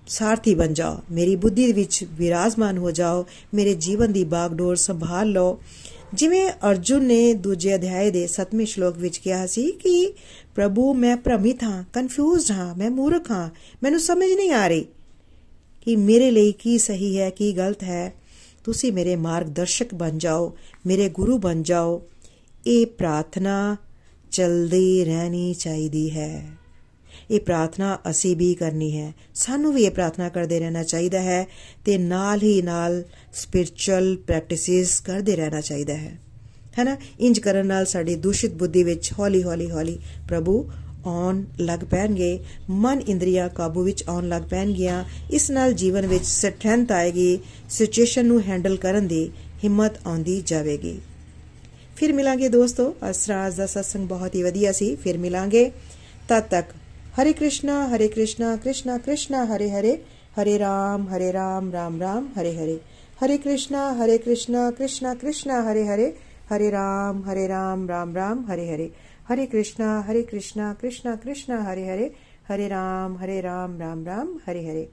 [0.07, 5.59] ਸਾਰਥੀ ਬਣ ਜਾਓ। ਮੇਰੀ ਬੁੱਧੀ ਵਿੱਚ ਵਿਰਾਜਮਾਨ ਹੋ ਜਾਓ, ਮੇਰੇ ਜੀਵਨ ਦੀ ਬਾਗਡੋਰ ਸੰਭਾਲ ਲਓ।
[6.13, 10.13] ਜਿਵੇਂ ਅਰਜੁਨ ਨੇ ਦੂਜੇ ਅਧਿਆਏ ਦੇ 7ਵੇਂ ਸ਼ਲੋਕ ਵਿੱਚ ਕਿਹਾ ਸੀ ਕਿ,
[10.55, 13.49] ਪ੍ਰਭੂ, ਮੈਂ ਭ੍ਰਮਿਤ ਹਾਂ ਕਨਫਿਊਜ਼ਡ ਹਾਂ, ਮੈਂ ਮੂਰਖ ਹਾਂ,
[13.83, 14.85] ਮੈਨੂੰ ਸਮਝ ਨਹੀਂ ਆ ਰਹੀ
[15.81, 18.13] ਕਿ ਮੇਰੇ ਲਈ ਕੀ ਸਹੀ ਹੈ, ਕੀ ਗਲਤ ਹੈ।
[18.67, 22.01] ਤੁਸੀਂ ਮੇਰੇ ਮਾਰਗਦਰਸ਼ਕ ਬਣ ਜਾਓ, ਮੇਰੇ ਗੁਰੂ ਬਣ ਜਾਓ।
[22.67, 23.77] ਇਹ ਪ੍ਰਾਰਥਨਾ
[24.31, 26.49] ਚਲਦੀ ਰਹਿਣੀ ਚਾਹੀਦੀ ਹੈ।
[27.31, 31.47] ਇਹ ਪ੍ਰਾਰਥਨਾ ਅਸੀਂ ਵੀ ਕਰਨੀ ਹੈ। ਸਾਨੂੰ ਵੀ ਇਹ ਪ੍ਰਾਰਥਨਾ ਕਰਦੇ ਰਹਿਣਾ ਚਾਹੀਦਾ ਹੈ
[31.85, 33.03] ਤੇ ਨਾਲ ਹੀ ਨਾਲ
[33.33, 36.19] ਸਪਿਰਚੁਅਲ ਪ੍ਰੈਕਟਿਸਿਸ ਕਰਦੇ ਰਹਿਣਾ ਚਾਹੀਦਾ ਹੈ।
[36.79, 36.97] ਹੈਨਾ?
[37.19, 40.69] ਇੰਜ ਕਰਨ ਨਾਲ ਸਾਡੀ ਦੂਸ਼ਿਤ ਬੁੱਧੀ ਵਿੱਚ ਹੌਲੀ ਹੌਲੀ ਹੌਲੀ ਪ੍ਰਭੂ
[41.05, 46.91] ਆਉਣ ਲੱਗ ਪੈਣਗੇ, ਮਨ ਇੰਦਰੀਆਂ ਕਾਬੂ ਵਿੱਚ ਆਉਣ ਲੱਗ ਪੈਣਗੀਆਂ। ਇਸ ਨਾਲ ਜੀਵਨ ਵਿੱਚ ਸਟਰੈਂਥ
[46.91, 49.31] ਆਏਗੀ ਸਿਚੁਏਸ਼ਨ ਨੂੰ ਹੈਂਡਲ ਕਰਨ ਦੀ
[49.63, 50.99] ਹਿੰਮਤ ਆਉਂਦੀ ਜਾਵੇਗੀ।
[51.95, 55.71] ਫਿਰ ਮਿਲਾਂਗੇ ਦੋਸਤੋ ਅਸਰਾਜ ਦਾ ਸਤਸੰਗ ਬਹੁਤ ਹੀ ਵਧੀਆ ਸੀ, ਫਿਰ ਮਿਲਾਂਗੇ।
[56.27, 56.65] ਤਦ ਤੱਕ
[57.21, 59.97] ਹਰੇ ਕ੍ਰਿਸ਼ਨਾ ਹਰੇ ਕ੍ਰਿਸ਼ਨਾ ਕ੍ਰਿਸ਼ਨਾ ਕ੍ਰਿਸ਼ਨਾ, ਹਰੇ ਹਰੇ
[60.41, 62.79] ਹਰੇ ਰਾਮ ਹਰੇ ਰਾਮ ਰਾਮ ਰਾਮ, ਹਰੇ ਹਰੇ।
[63.25, 66.13] ਹਰੇ ਕ੍ਰਿਸ਼ਨਾ ਹਰੇ ਕ੍ਰਿਸ਼ਨਾ ਕ੍ਰਿਸ਼ਨਾ ਕ੍ਰਿਸ਼ਨਾ, ਹਰੇ ਹਰੇ
[66.55, 68.89] ਹਰੇ ਰਾਮ ਹਰੇ ਰਾਮ ਰਾਮ ਰਾਮ, ਹਰੇ ਹਰੇ।
[69.30, 72.14] हरे कृष्णा हरे कृष्णा कृष्णा कृष्णा हरे हरे
[72.50, 74.88] हरे राम हरे राम राम राम हरे हरे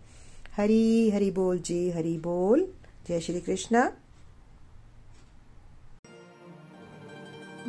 [0.60, 2.68] हरी हरि बोल जी हरि बोल
[3.10, 3.92] जय श्री कृष्णा